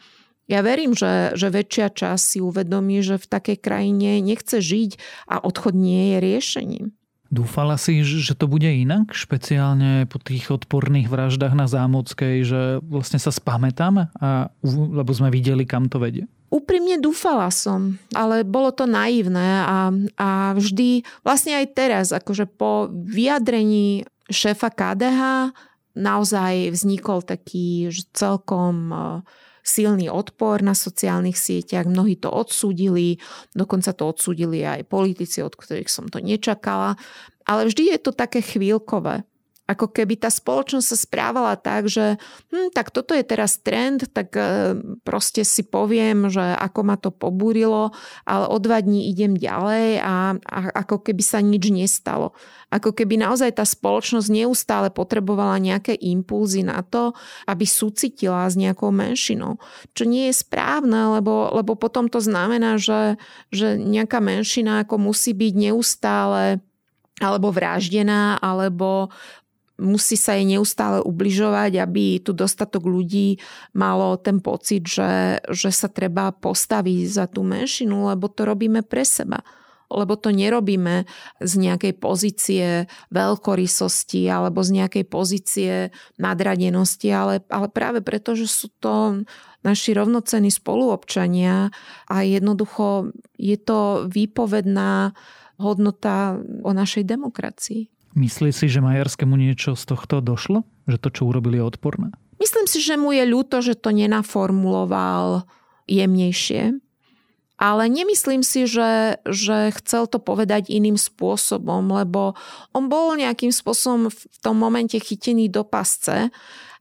ja 0.47 0.61
verím, 0.63 0.95
že, 0.95 1.35
že 1.35 1.51
väčšia 1.51 1.91
časť 1.91 2.23
si 2.23 2.39
uvedomí, 2.39 3.03
že 3.03 3.19
v 3.19 3.27
takej 3.27 3.59
krajine 3.59 4.23
nechce 4.23 4.63
žiť 4.63 4.97
a 5.27 5.43
odchod 5.43 5.75
nie 5.75 6.15
je 6.15 6.19
riešením. 6.23 6.87
Dúfala 7.31 7.79
si, 7.79 8.03
že 8.03 8.35
to 8.35 8.51
bude 8.51 8.67
inak, 8.67 9.15
špeciálne 9.15 10.11
po 10.11 10.19
tých 10.19 10.51
odporných 10.51 11.07
vraždách 11.07 11.55
na 11.55 11.71
Zámockej, 11.71 12.37
že 12.43 12.61
vlastne 12.83 13.23
sa 13.23 13.31
spamätáme, 13.31 14.11
a, 14.19 14.51
lebo 14.67 15.11
sme 15.15 15.31
videli, 15.31 15.63
kam 15.63 15.87
to 15.87 16.03
vedie? 16.03 16.27
Úprimne 16.51 16.99
dúfala 16.99 17.47
som, 17.55 17.95
ale 18.11 18.43
bolo 18.43 18.75
to 18.75 18.83
naivné 18.83 19.63
a, 19.63 19.95
a 20.19 20.29
vždy, 20.59 21.07
vlastne 21.23 21.55
aj 21.63 21.67
teraz, 21.79 22.07
akože 22.11 22.51
po 22.51 22.91
vyjadrení 22.91 24.03
šéfa 24.27 24.75
KDH 24.75 25.55
naozaj 25.95 26.75
vznikol 26.75 27.23
taký 27.23 27.95
celkom 28.11 28.91
e, 28.91 28.99
silný 29.63 30.11
odpor 30.11 30.63
na 30.67 30.75
sociálnych 30.75 31.39
sieťach, 31.39 31.87
mnohí 31.87 32.19
to 32.19 32.27
odsúdili, 32.31 33.23
dokonca 33.55 33.95
to 33.95 34.11
odsúdili 34.11 34.67
aj 34.67 34.91
politici, 34.91 35.47
od 35.47 35.55
ktorých 35.55 35.91
som 35.91 36.11
to 36.11 36.19
nečakala. 36.19 36.99
ale 37.47 37.71
vždy 37.71 37.95
je 37.95 37.99
to 38.03 38.11
také 38.11 38.43
chvíľkové. 38.43 39.23
Ako 39.70 39.87
keby 39.87 40.18
tá 40.18 40.26
spoločnosť 40.26 40.87
sa 40.90 40.98
správala 40.98 41.54
tak, 41.54 41.87
že 41.87 42.18
hm, 42.50 42.74
tak 42.74 42.90
toto 42.90 43.14
je 43.14 43.22
teraz 43.22 43.62
trend, 43.62 44.11
tak 44.11 44.35
e, 44.35 44.74
proste 45.06 45.46
si 45.46 45.62
poviem, 45.62 46.26
že 46.26 46.42
ako 46.42 46.80
ma 46.83 46.98
to 46.98 47.14
pobúrilo, 47.14 47.94
ale 48.26 48.50
o 48.50 48.59
dva 48.59 48.83
dní 48.83 49.06
idem 49.14 49.38
ďalej 49.38 50.02
a, 50.02 50.35
a 50.42 50.59
ako 50.74 51.06
keby 51.06 51.22
sa 51.22 51.38
nič 51.38 51.70
nestalo. 51.70 52.35
Ako 52.74 52.90
keby 52.90 53.22
naozaj 53.22 53.62
tá 53.62 53.66
spoločnosť 53.66 54.26
neustále 54.30 54.90
potrebovala 54.90 55.62
nejaké 55.62 55.94
impulzy 55.94 56.66
na 56.66 56.83
to, 56.83 57.14
aby 57.46 57.62
súcitila 57.62 58.50
s 58.50 58.59
nejakou 58.59 58.90
menšinou. 58.90 59.62
Čo 59.94 60.02
nie 60.06 60.30
je 60.30 60.35
správne, 60.35 61.14
lebo, 61.18 61.50
lebo 61.54 61.78
potom 61.78 62.11
to 62.11 62.18
znamená, 62.18 62.74
že, 62.78 63.18
že 63.54 63.78
nejaká 63.78 64.18
menšina 64.18 64.83
ako 64.83 64.98
musí 64.98 65.30
byť 65.30 65.54
neustále 65.54 66.59
alebo 67.20 67.52
vraždená, 67.52 68.40
alebo 68.40 69.12
musí 69.81 70.14
sa 70.21 70.37
jej 70.37 70.45
neustále 70.45 71.01
ubližovať, 71.01 71.81
aby 71.81 72.21
tu 72.21 72.37
dostatok 72.37 72.85
ľudí 72.85 73.40
malo 73.73 74.21
ten 74.21 74.38
pocit, 74.38 74.85
že, 74.85 75.40
že 75.49 75.73
sa 75.73 75.88
treba 75.88 76.31
postaviť 76.31 77.01
za 77.09 77.25
tú 77.27 77.40
menšinu, 77.43 78.12
lebo 78.12 78.29
to 78.29 78.45
robíme 78.45 78.85
pre 78.85 79.03
seba 79.03 79.40
lebo 79.90 80.14
to 80.14 80.31
nerobíme 80.31 81.03
z 81.43 81.53
nejakej 81.59 81.99
pozície 81.99 82.87
veľkorysosti 83.11 84.31
alebo 84.31 84.62
z 84.62 84.71
nejakej 84.81 85.05
pozície 85.11 85.90
nadradenosti, 86.14 87.11
ale, 87.11 87.43
ale 87.51 87.66
práve 87.66 87.99
preto, 87.99 88.38
že 88.38 88.47
sú 88.47 88.71
to 88.79 89.27
naši 89.66 89.93
rovnocenní 89.93 90.55
spoluobčania 90.55 91.75
a 92.07 92.16
jednoducho 92.23 93.11
je 93.37 93.59
to 93.59 94.07
výpovedná 94.09 95.12
hodnota 95.61 96.40
o 96.64 96.73
našej 96.73 97.05
demokracii. 97.05 98.00
Myslí 98.18 98.51
si, 98.51 98.66
že 98.66 98.83
Majarskému 98.83 99.38
niečo 99.38 99.79
z 99.79 99.85
tohto 99.87 100.18
došlo? 100.18 100.66
Že 100.90 100.96
to, 100.99 101.09
čo 101.14 101.23
urobili, 101.31 101.62
je 101.62 101.68
odporné? 101.70 102.09
Myslím 102.42 102.66
si, 102.66 102.83
že 102.83 102.99
mu 102.99 103.14
je 103.14 103.23
ľúto, 103.29 103.62
že 103.62 103.79
to 103.79 103.94
nenaformuloval 103.94 105.46
jemnejšie. 105.87 106.81
Ale 107.61 107.92
nemyslím 107.92 108.40
si, 108.40 108.64
že, 108.64 109.20
že 109.29 109.68
chcel 109.77 110.09
to 110.09 110.16
povedať 110.16 110.73
iným 110.73 110.96
spôsobom, 110.96 111.92
lebo 111.92 112.33
on 112.73 112.88
bol 112.88 113.12
nejakým 113.12 113.53
spôsobom 113.53 114.09
v 114.09 114.37
tom 114.40 114.57
momente 114.57 114.96
chytený 114.96 115.53
do 115.53 115.61
pasce 115.61 116.33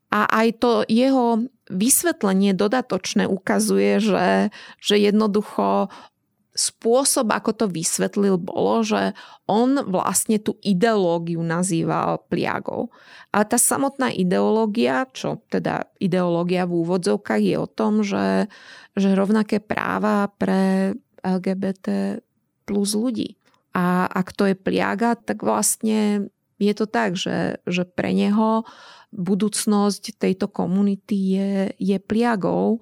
a 0.08 0.20
aj 0.32 0.48
to 0.64 0.72
jeho 0.88 1.52
vysvetlenie 1.68 2.56
dodatočné 2.56 3.28
ukazuje, 3.28 4.00
že, 4.00 4.56
že 4.80 4.96
jednoducho 4.96 5.92
spôsob, 6.54 7.30
ako 7.30 7.52
to 7.54 7.66
vysvetlil, 7.70 8.42
bolo, 8.42 8.82
že 8.82 9.14
on 9.46 9.80
vlastne 9.86 10.42
tú 10.42 10.58
ideológiu 10.66 11.40
nazýval 11.40 12.26
pliagou. 12.28 12.90
Ale 13.30 13.46
tá 13.46 13.56
samotná 13.62 14.10
ideológia, 14.10 15.06
čo 15.14 15.40
teda 15.48 15.88
ideológia 16.02 16.66
v 16.66 16.84
úvodzovkách 16.84 17.42
je 17.42 17.56
o 17.56 17.68
tom, 17.70 18.02
že, 18.02 18.50
že 18.98 19.14
rovnaké 19.14 19.62
práva 19.62 20.28
pre 20.36 20.94
LGBT 21.22 22.20
plus 22.66 22.98
ľudí. 22.98 23.38
A 23.78 24.10
ak 24.10 24.34
to 24.34 24.50
je 24.50 24.58
pliaga, 24.58 25.14
tak 25.14 25.46
vlastne 25.46 26.34
je 26.60 26.74
to 26.76 26.90
tak, 26.90 27.16
že, 27.16 27.62
že 27.64 27.88
pre 27.88 28.12
neho 28.12 28.68
budúcnosť 29.16 30.22
tejto 30.22 30.52
komunity 30.52 31.18
je, 31.40 31.54
je 31.78 31.98
pliagou 31.98 32.82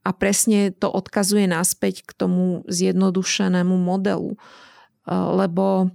a 0.00 0.10
presne 0.16 0.72
to 0.72 0.88
odkazuje 0.88 1.44
naspäť 1.44 2.08
k 2.08 2.10
tomu 2.16 2.64
zjednodušenému 2.68 3.76
modelu. 3.76 4.34
E, 4.34 4.38
lebo 5.12 5.92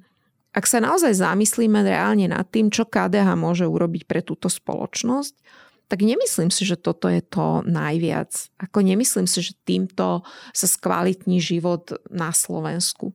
ak 0.56 0.66
sa 0.70 0.80
naozaj 0.80 1.18
zamyslíme 1.20 1.84
reálne 1.84 2.32
nad 2.32 2.48
tým, 2.48 2.72
čo 2.72 2.88
KDH 2.88 3.36
môže 3.36 3.66
urobiť 3.68 4.08
pre 4.08 4.22
túto 4.24 4.48
spoločnosť, 4.48 5.36
tak 5.86 6.02
nemyslím 6.02 6.50
si, 6.50 6.66
že 6.66 6.82
toto 6.82 7.12
je 7.12 7.22
to 7.22 7.62
najviac. 7.68 8.32
Ako 8.58 8.82
nemyslím 8.82 9.30
si, 9.30 9.46
že 9.46 9.54
týmto 9.68 10.26
sa 10.50 10.66
skvalitní 10.66 11.38
život 11.38 11.94
na 12.10 12.34
Slovensku. 12.34 13.14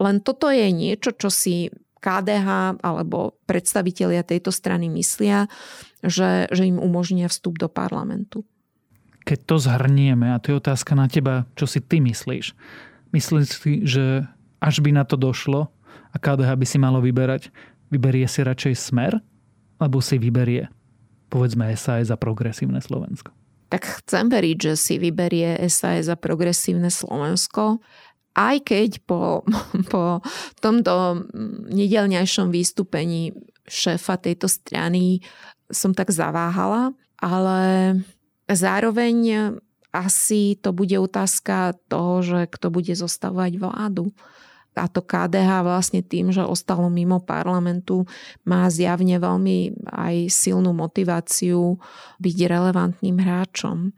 Len 0.00 0.24
toto 0.24 0.48
je 0.48 0.72
niečo, 0.72 1.12
čo 1.12 1.28
si 1.28 1.68
KDH 2.00 2.80
alebo 2.80 3.36
predstavitelia 3.44 4.24
tejto 4.24 4.48
strany 4.48 4.88
myslia, 4.96 5.52
že, 6.00 6.48
že 6.48 6.64
im 6.64 6.80
umožnia 6.80 7.28
vstup 7.28 7.60
do 7.60 7.68
parlamentu 7.68 8.48
keď 9.30 9.46
to 9.46 9.62
zhrnieme, 9.62 10.34
a 10.34 10.42
to 10.42 10.50
je 10.50 10.58
otázka 10.58 10.98
na 10.98 11.06
teba, 11.06 11.46
čo 11.54 11.70
si 11.70 11.78
ty 11.78 12.02
myslíš. 12.02 12.50
Myslíš 13.14 13.46
si, 13.46 13.86
že 13.86 14.26
až 14.58 14.82
by 14.82 14.90
na 14.90 15.06
to 15.06 15.14
došlo 15.14 15.70
a 16.10 16.16
KDH 16.18 16.58
by 16.58 16.66
si 16.66 16.82
malo 16.82 16.98
vyberať, 16.98 17.54
vyberie 17.94 18.26
si 18.26 18.42
radšej 18.42 18.74
smer, 18.74 19.22
alebo 19.78 20.02
si 20.02 20.18
vyberie 20.18 20.66
povedzme 21.30 21.70
SAS 21.78 22.10
za 22.10 22.18
progresívne 22.18 22.82
Slovensko? 22.82 23.30
Tak 23.70 24.02
chcem 24.02 24.26
veriť, 24.26 24.56
že 24.58 24.74
si 24.74 24.98
vyberie 24.98 25.62
SAS 25.70 26.10
za 26.10 26.18
progresívne 26.18 26.90
Slovensko, 26.90 27.78
aj 28.34 28.66
keď 28.66 28.98
po, 29.06 29.46
po 29.94 30.26
tomto 30.58 31.22
nedelňajšom 31.70 32.50
vystúpení 32.50 33.30
šéfa 33.70 34.18
tejto 34.18 34.50
strany 34.50 35.22
som 35.70 35.94
tak 35.94 36.10
zaváhala, 36.10 36.90
ale 37.22 37.58
Zároveň 38.50 39.16
asi 39.90 40.58
to 40.58 40.70
bude 40.70 40.94
otázka 40.98 41.74
toho, 41.90 42.22
že 42.22 42.38
kto 42.50 42.70
bude 42.70 42.94
zostavovať 42.94 43.52
vládu. 43.58 44.14
A 44.78 44.86
to 44.86 45.02
KDH 45.02 45.66
vlastne 45.66 46.00
tým, 46.00 46.30
že 46.30 46.46
ostalo 46.46 46.86
mimo 46.88 47.18
parlamentu, 47.18 48.06
má 48.46 48.70
zjavne 48.70 49.18
veľmi 49.18 49.76
aj 49.84 50.30
silnú 50.30 50.70
motiváciu 50.72 51.76
byť 52.22 52.36
relevantným 52.46 53.18
hráčom. 53.18 53.90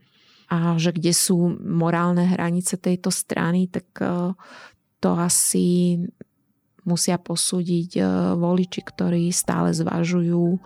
A 0.49 0.77
že 0.81 0.97
kde 0.97 1.13
sú 1.13 1.55
morálne 1.61 2.25
hranice 2.25 2.81
tejto 2.81 3.13
strany, 3.13 3.69
tak 3.69 3.89
e, 4.01 4.37
to 5.01 5.11
asi 5.17 5.97
musia 6.85 7.17
posúdiť 7.17 7.91
e, 7.97 8.03
voliči, 8.37 8.81
ktorí 8.85 9.33
stále 9.33 9.73
zvažujú, 9.73 10.61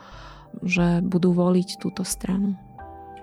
že 0.64 1.02
budú 1.06 1.30
voliť 1.34 1.78
túto 1.78 2.02
stranu. 2.02 2.65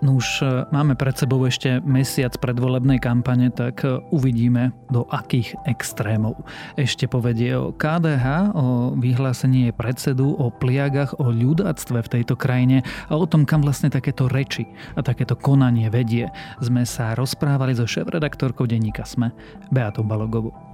No 0.03 0.19
už 0.19 0.43
e, 0.43 0.67
máme 0.75 0.99
pred 0.99 1.15
sebou 1.15 1.39
ešte 1.47 1.79
mesiac 1.79 2.35
predvolebnej 2.35 2.99
kampane, 2.99 3.47
tak 3.55 3.87
e, 3.87 4.03
uvidíme 4.11 4.75
do 4.91 5.07
akých 5.07 5.55
extrémov. 5.63 6.43
Ešte 6.75 7.07
povedie 7.07 7.55
o 7.55 7.71
KDH, 7.71 8.51
o 8.51 8.91
vyhlásení 8.99 9.71
predsedu, 9.71 10.35
o 10.35 10.51
pliagach, 10.51 11.15
o 11.23 11.31
ľudáctve 11.31 12.03
v 12.03 12.11
tejto 12.19 12.35
krajine 12.35 12.83
a 13.07 13.15
o 13.15 13.23
tom, 13.23 13.47
kam 13.47 13.63
vlastne 13.63 13.87
takéto 13.87 14.27
reči 14.27 14.67
a 14.99 14.99
takéto 14.99 15.39
konanie 15.39 15.87
vedie. 15.87 16.27
Sme 16.59 16.83
sa 16.83 17.15
rozprávali 17.15 17.71
so 17.71 17.87
šéf-redaktorkou 17.87 18.67
denníka 18.67 19.07
SME, 19.07 19.31
Beatou 19.71 20.03
Balogovou. 20.03 20.72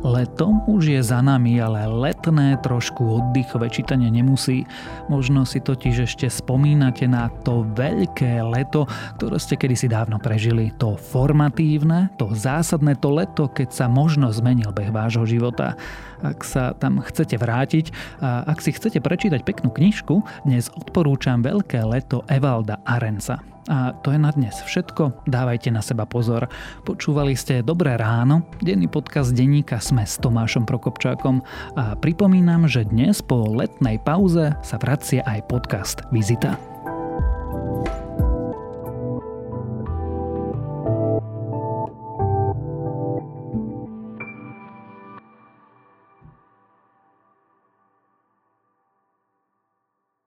Leto 0.00 0.64
už 0.64 0.96
je 0.96 1.00
za 1.04 1.20
nami, 1.20 1.60
ale 1.60 1.84
letné 1.84 2.56
trošku 2.64 3.20
oddychové 3.20 3.68
čítanie 3.68 4.08
nemusí. 4.08 4.64
Možno 5.12 5.44
si 5.44 5.60
totiž 5.60 6.08
ešte 6.08 6.24
spomínate 6.32 7.04
na 7.04 7.28
to 7.44 7.68
veľké 7.76 8.40
leto, 8.40 8.88
ktoré 9.20 9.36
ste 9.36 9.60
kedysi 9.60 9.92
dávno 9.92 10.16
prežili. 10.16 10.72
To 10.80 10.96
formatívne, 10.96 12.08
to 12.16 12.32
zásadné, 12.32 12.96
to 12.96 13.12
leto, 13.12 13.44
keď 13.52 13.68
sa 13.76 13.86
možno 13.92 14.32
zmenil 14.32 14.72
beh 14.72 14.88
vášho 14.88 15.28
života. 15.28 15.76
Ak 16.24 16.48
sa 16.48 16.72
tam 16.72 17.04
chcete 17.04 17.36
vrátiť 17.36 17.92
a 18.24 18.48
ak 18.48 18.64
si 18.64 18.72
chcete 18.72 19.04
prečítať 19.04 19.44
peknú 19.44 19.68
knižku, 19.68 20.48
dnes 20.48 20.72
odporúčam 20.80 21.44
Veľké 21.44 21.84
leto 21.84 22.24
Evalda 22.24 22.80
Arenca. 22.88 23.49
A 23.70 23.94
to 24.02 24.10
je 24.10 24.18
na 24.18 24.34
dnes 24.34 24.58
všetko. 24.66 25.30
Dávajte 25.30 25.70
na 25.70 25.78
seba 25.78 26.02
pozor. 26.04 26.50
Počúvali 26.82 27.38
ste 27.38 27.62
Dobré 27.62 27.94
ráno, 27.94 28.42
denný 28.58 28.90
podcast 28.90 29.30
denníka 29.30 29.78
Sme 29.78 30.02
s 30.02 30.18
Tomášom 30.18 30.66
Prokopčákom 30.66 31.38
a 31.78 31.94
pripomínam, 31.94 32.66
že 32.66 32.90
dnes 32.90 33.22
po 33.22 33.46
letnej 33.46 34.02
pauze 34.02 34.58
sa 34.66 34.76
vracia 34.82 35.22
aj 35.22 35.46
podcast 35.46 36.02
Vizita. 36.10 36.69